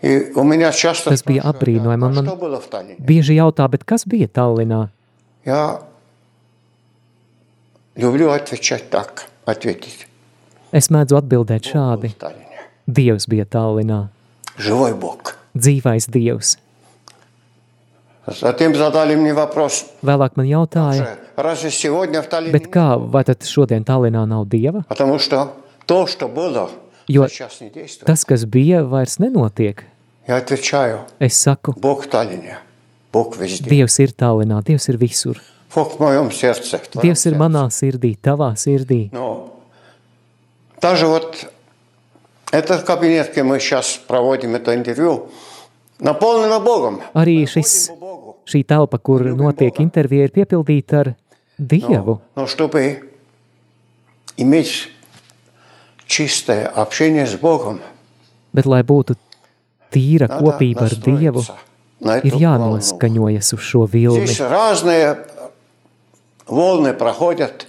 Tas 0.03 1.24
bija 1.24 1.41
спрашивают, 1.41 1.45
apbrīnojami, 1.55 2.03
а 2.03 2.07
un 2.07 2.13
man 2.15 2.26
что 2.28 2.36
было 2.36 2.59
в 2.59 2.67
Таллине? 2.67 2.95
bieži 2.99 3.36
jautā, 3.38 3.67
bet 3.69 3.84
kas 3.86 4.05
bija 4.05 4.28
Tallinā? 4.28 4.89
Я 5.45 5.80
люблю 7.95 8.32
отвечать 8.32 8.89
так, 8.89 9.28
ответить. 9.45 10.07
Es 10.71 10.89
mēdzu 10.89 11.15
atbildēt 11.21 11.63
Бог 11.63 11.71
был 11.71 11.71
šādi. 11.71 12.07
в 12.09 12.17
Таллине. 12.17 12.59
Dievs 12.88 13.28
bija 13.30 13.45
Tallinā, 13.45 14.07
Живой 14.57 14.93
Бог. 14.93 15.38
dzīvais 15.55 16.09
Dievs. 16.09 16.57
Затем 18.26 18.74
задали 18.76 19.15
мне 19.15 19.34
вопрос, 19.34 19.86
Vēlāk 20.01 20.36
man 20.36 20.45
jautāja, 20.47 21.17
разве 21.36 21.71
сегодня 21.71 22.21
в 22.21 22.28
Таллине 22.28 22.51
bet 22.53 22.65
нет? 22.67 22.74
kā, 22.74 22.97
vai 22.97 23.24
tad 23.24 23.43
šodien 23.43 23.84
Tallinā 23.84 24.26
nav 24.26 24.47
Dieva? 24.47 24.84
Потому 24.88 25.19
что 25.19 25.53
то, 25.86 26.07
что 26.07 26.28
было, 26.28 26.69
Jo 27.09 27.28
сейчас 27.28 27.61
не 27.61 27.69
действует. 27.69 28.07
tas, 28.09 28.24
kas 28.26 28.45
bija, 28.45 28.84
vairs 28.84 29.19
nenotiek. 29.19 29.84
Я 30.28 30.38
отвечаю, 30.38 31.01
Es 31.19 31.34
saku, 31.36 31.74
Бог 31.80 32.05
в 32.05 32.09
Таллине, 32.09 32.57
Бог 33.11 33.38
везде. 33.38 33.69
Dievs 33.69 33.99
ir 33.99 34.13
Tallinā, 34.15 34.63
Dievs 34.63 34.88
ir 34.89 34.97
visur. 34.97 35.38
Бог 35.76 35.95
в 35.97 35.99
моем 35.99 36.32
сердце. 36.32 36.78
в 36.78 36.88
твоем 36.88 37.11
Dievs 37.13 37.26
ir 37.26 37.32
сердце. 37.34 37.38
manā 37.38 37.67
sirdī, 37.69 38.17
tavā 38.17 38.53
sirdī. 38.55 39.09
Но 39.11 39.59
даже 40.82 41.07
вот 41.07 41.45
этот 42.51 42.84
кабинет, 42.84 43.32
где 43.32 43.43
мы 43.43 43.59
сейчас 43.59 43.99
проводим 44.07 44.55
это 44.55 44.74
интервью, 44.76 45.30
наполнено 45.99 46.59
Богом. 46.59 47.01
Arī 47.13 47.41
Мы 47.41 47.45
šis, 47.47 47.88
ходим 47.89 47.95
к 47.97 47.99
Богу. 47.99 48.38
šī 48.45 48.63
telpa, 48.65 48.97
kur 48.99 49.21
notiek 49.36 49.80
intervija, 49.80 50.24
ir 50.26 50.32
piepildīta 50.32 50.99
ar 50.99 51.15
Dievu. 51.59 52.21
Но 52.36 52.47
чтобы 52.47 53.09
иметь 54.38 54.89
чистое 56.07 56.67
общение 56.67 57.26
с 57.26 57.36
Богом, 57.36 57.80
Bet, 58.53 58.65
lai 58.65 58.84
būtu 58.84 59.15
tīra 59.91 60.28
надо 60.28 60.43
kopība 60.45 60.84
ar 60.86 60.93
Dievu, 60.93 61.41
настроиться 61.41 61.55
на 61.99 62.17
ir 62.19 62.34
эту 62.34 62.39
волну. 62.39 62.78
jānoskaņojas 62.78 63.53
uz 63.53 63.59
šo 63.61 63.86
vilni. 63.88 64.26
Здесь 64.26 64.39
разные 64.41 65.17
волны 66.47 66.93
проходят. 66.93 67.67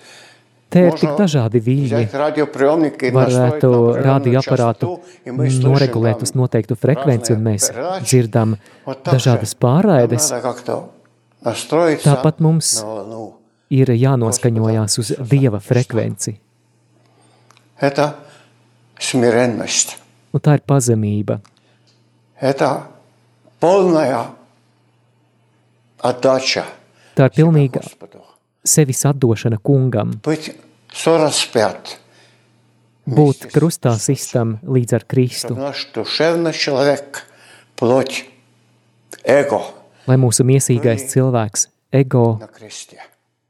Te 0.70 0.80
ir 0.80 0.90
Можно 0.90 0.98
tik 0.98 1.18
dažādi 1.18 1.58
viļņi. 1.62 1.86
взять 1.86 2.14
радиоприемник 2.14 3.02
и 3.04 3.10
настроить 3.10 3.14
Varētu 3.14 3.70
на 3.70 3.78
определенную 3.78 4.04
radioaparātu 4.04 4.86
частоту, 4.86 5.02
и 5.24 5.30
мы 5.30 5.48
слышим 5.48 5.70
noregulēt 5.70 6.18
там 6.18 6.22
uz 6.22 6.34
noteiktu 6.34 6.74
frekvenci, 6.74 7.32
un 7.32 7.42
mēs 7.46 7.70
разные 7.70 7.72
передачи. 7.72 8.04
dzirdam 8.04 8.58
Вот 8.84 9.02
так 9.04 9.14
же 9.20 9.30
dažādas 9.30 9.54
нам 9.54 9.60
pārraides. 9.62 10.30
Надо 10.30 10.42
как-то 10.42 10.90
настроиться 11.40 12.08
Tāpat 12.10 12.40
mums 12.40 12.82
на 12.82 12.86
волну. 12.86 13.32
ir 13.70 13.86
jānoskaņojās 13.88 14.98
uz 14.98 15.12
Dieva 15.20 15.60
frekvenci. 15.60 16.40
Это 17.78 18.14
смиренность. 18.98 19.98
Un 20.32 20.40
tā 20.40 20.54
ir 20.58 20.62
pazemība. 20.66 21.40
Это 22.40 22.86
полная 23.60 24.26
отдача 25.98 26.64
Tā 27.16 27.28
ir 27.30 27.34
pilnīga 27.36 27.80
Господу. 27.82 28.20
sevis 28.64 29.04
atdošana 29.04 29.58
kungam, 29.62 30.20
Быть 30.22 30.56
сораспят. 30.92 31.98
būt 33.06 33.50
krustā 33.52 33.94
sistam 33.98 34.58
līdz 34.64 34.92
ar 34.94 35.04
Kristu, 35.04 35.54
Чтобы 35.54 35.60
наш 35.60 35.86
душевный 35.94 36.52
человек, 36.52 37.24
плоть, 37.76 38.24
эго 39.22 39.62
lai 40.06 40.16
mūsu 40.16 40.42
miesīgais 40.44 41.06
cilvēks, 41.12 41.68
ego, 41.92 42.38
на 42.40 42.48
кресте. 42.48 42.98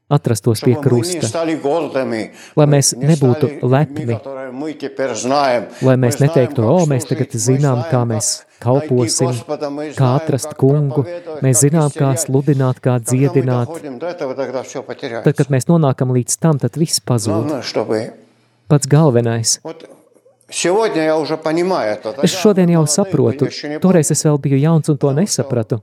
atrastos 0.09 0.61
pie 0.61 0.75
Чтобы 0.75 0.83
мы 0.83 0.83
не 0.83 1.19
krusta, 1.19 1.27
стали 1.27 1.55
гордыми, 1.55 2.33
Lai 2.55 2.65
мы 2.67 2.77
mēs 2.77 2.95
не 2.95 3.07
nebūtu 3.07 3.47
стали 3.47 3.59
lepni. 3.63 4.19
людьми, 4.59 4.59
которые 4.59 4.59
мы 4.59 4.73
теперь 4.73 5.15
знаем. 5.15 5.67
lai 5.81 5.95
Мы 5.95 6.07
mēs 6.07 6.17
знаем, 6.17 6.31
neteiktu, 6.31 6.61
как 6.61 6.65
o, 6.65 6.85
mēs 6.85 6.99
служить, 6.99 7.09
tagad 7.09 7.33
мы 7.33 7.39
zinām, 7.39 7.79
знаем, 7.79 7.85
kā 7.85 7.91
как 7.91 8.07
mēs 8.07 8.25
найти 8.25 8.59
kalposim, 8.59 9.27
Господа, 9.27 9.69
мы 9.69 9.89
kā 9.89 9.93
знаем, 9.95 10.15
atrast 10.15 10.49
как 10.49 10.57
kungu, 10.59 11.03
проповедовать, 11.03 11.43
mēs 11.43 11.53
как 11.53 11.63
zinām, 11.63 11.89
kā 11.89 12.09
исцелять. 12.13 12.25
sludināt, 12.25 12.75
kā 12.79 12.99
Когда 12.99 13.11
мы 13.11 13.17
dziedināt. 13.17 13.65
доходим 13.67 13.99
до 13.99 14.07
этого, 14.07 14.35
тогда 14.35 14.63
все 14.63 14.83
потеряется. 14.83 15.31
Tad, 15.31 15.37
kad 15.37 15.49
mēs 15.49 15.67
nonākam 15.67 16.11
līdz 16.11 16.39
tam, 16.39 16.59
tad 16.59 16.75
viss 16.75 16.99
pazūd. 16.99 17.31
Главное, 17.31 17.61
чтобы... 17.61 18.13
Pats 18.67 18.87
galvenais. 18.87 19.59
Вот 19.63 19.89
сегодня 20.49 21.03
я 21.03 21.17
уже 21.17 21.37
понимаю 21.37 21.93
это. 21.93 22.15
Es 22.23 22.33
šodien 22.33 22.69
jau 22.69 22.85
saprotu, 22.87 23.47
toreiz 23.81 24.11
es 24.11 24.25
vēl 24.25 24.39
biju 24.39 24.57
jauns 24.57 24.89
un 24.89 24.97
to 24.97 25.11
nesapratu. 25.11 25.81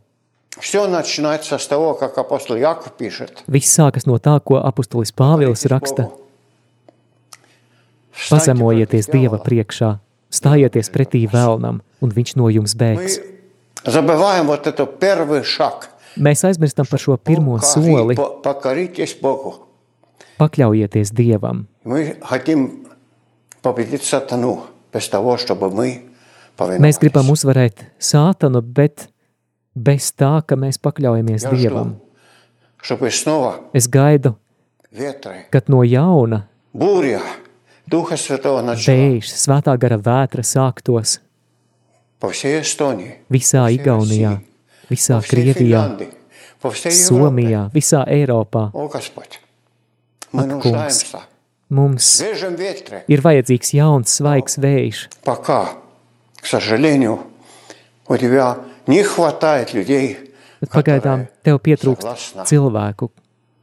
Все 0.60 0.86
начинается 0.86 1.56
с 1.56 1.66
того, 1.66 1.94
как 1.94 2.18
апостол 2.18 2.56
Яков 2.56 2.92
пишет. 2.92 3.42
Viss 3.46 3.72
sākas 3.72 4.04
no 4.04 4.18
tā, 4.18 4.38
ko 4.44 4.56
apustulis 4.56 5.10
Pāvils 5.10 5.64
raksta. 5.66 6.10
Встаньте 6.10 6.22
Pazemojieties 8.17 9.09
Dieva 9.13 9.37
priekšā, 9.43 9.97
stājieties 10.33 10.89
pretī 10.93 11.23
vēlnam, 11.29 11.81
un 12.01 12.13
viņš 12.13 12.35
no 12.39 12.49
jums 12.51 12.73
bēgs. 12.77 13.19
Mēs 16.17 16.41
aizmirstam 16.49 16.87
par 16.89 16.99
šo 16.99 17.17
pirmo 17.21 17.59
soli. 17.61 18.17
Pakļaujieties 20.37 21.13
Dievam. 21.13 21.67
Mēs 26.81 26.99
gribam 27.01 27.29
uzvarēt 27.29 27.85
sātanu, 28.01 28.61
bet 28.65 29.07
bez 29.77 30.09
tā, 30.17 30.41
ka 30.41 30.57
mēs 30.57 30.81
pakļaujamies 30.81 31.45
Dievam. 31.53 31.95
Es 33.77 33.87
gaidu, 33.89 34.33
kad 35.53 35.69
no 35.69 35.83
jauna 35.85 36.47
būrjā 36.77 37.21
Духа 37.86 38.16
Святого 38.16 38.62
начала 38.62 38.94
vējš, 38.94 39.32
svētā 39.34 39.74
gara 39.76 39.98
vētra 39.98 40.44
sāktos 40.46 41.18
по 42.20 42.30
всей 42.30 42.60
Эстонии, 42.62 43.18
visā 43.28 43.66
всей 43.66 43.80
Igaunijā, 43.80 44.38
России, 44.38 44.90
visā 44.90 45.16
по 45.18 45.26
всей 45.26 45.34
Krievijā, 45.34 45.82
Финляндии, 45.82 46.08
по 46.60 46.70
всей 46.70 46.92
Европе. 46.92 47.10
Somijā, 47.10 47.62
visā 47.74 48.04
Eiropā. 48.06 48.70
О, 48.72 48.88
Господь, 48.88 49.40
мы 50.30 50.44
Ak, 50.44 50.48
нуждаемся 50.48 51.20
Mums 51.68 51.98
в 51.98 52.02
свежем 52.04 52.54
ветре. 52.54 53.02
ir 53.08 53.20
vajadzīgs 53.20 53.74
jauns, 53.74 54.12
svaigs 54.12 54.58
vējš. 54.60 55.08
Пока, 55.24 55.72
к 56.36 56.46
сожалению, 56.46 57.18
у 58.06 58.16
тебя 58.16 58.58
не 58.86 59.02
хватает 59.02 59.74
людей, 59.74 60.32
Bet 60.62 60.70
bet 60.70 60.76
pagaidām 60.78 61.26
tev 61.42 61.58
pietrūkst 61.58 62.06
согласна 62.06 62.44
cilvēku, 62.46 63.10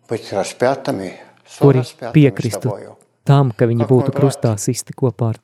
быть 0.09 0.27
распятыми, 0.35 1.15
kuri 1.61 1.79
сораспятыми 1.79 2.11
с 2.11 2.13
piekristu 2.13 2.59
тобою. 2.67 2.97
tam, 3.24 3.50
ka 3.56 3.68
viņi 3.70 3.88
būtu 3.88 4.14
krustā 4.14 4.54
sisti 4.60 4.96
kopā 4.96 5.34
ar 5.34 5.40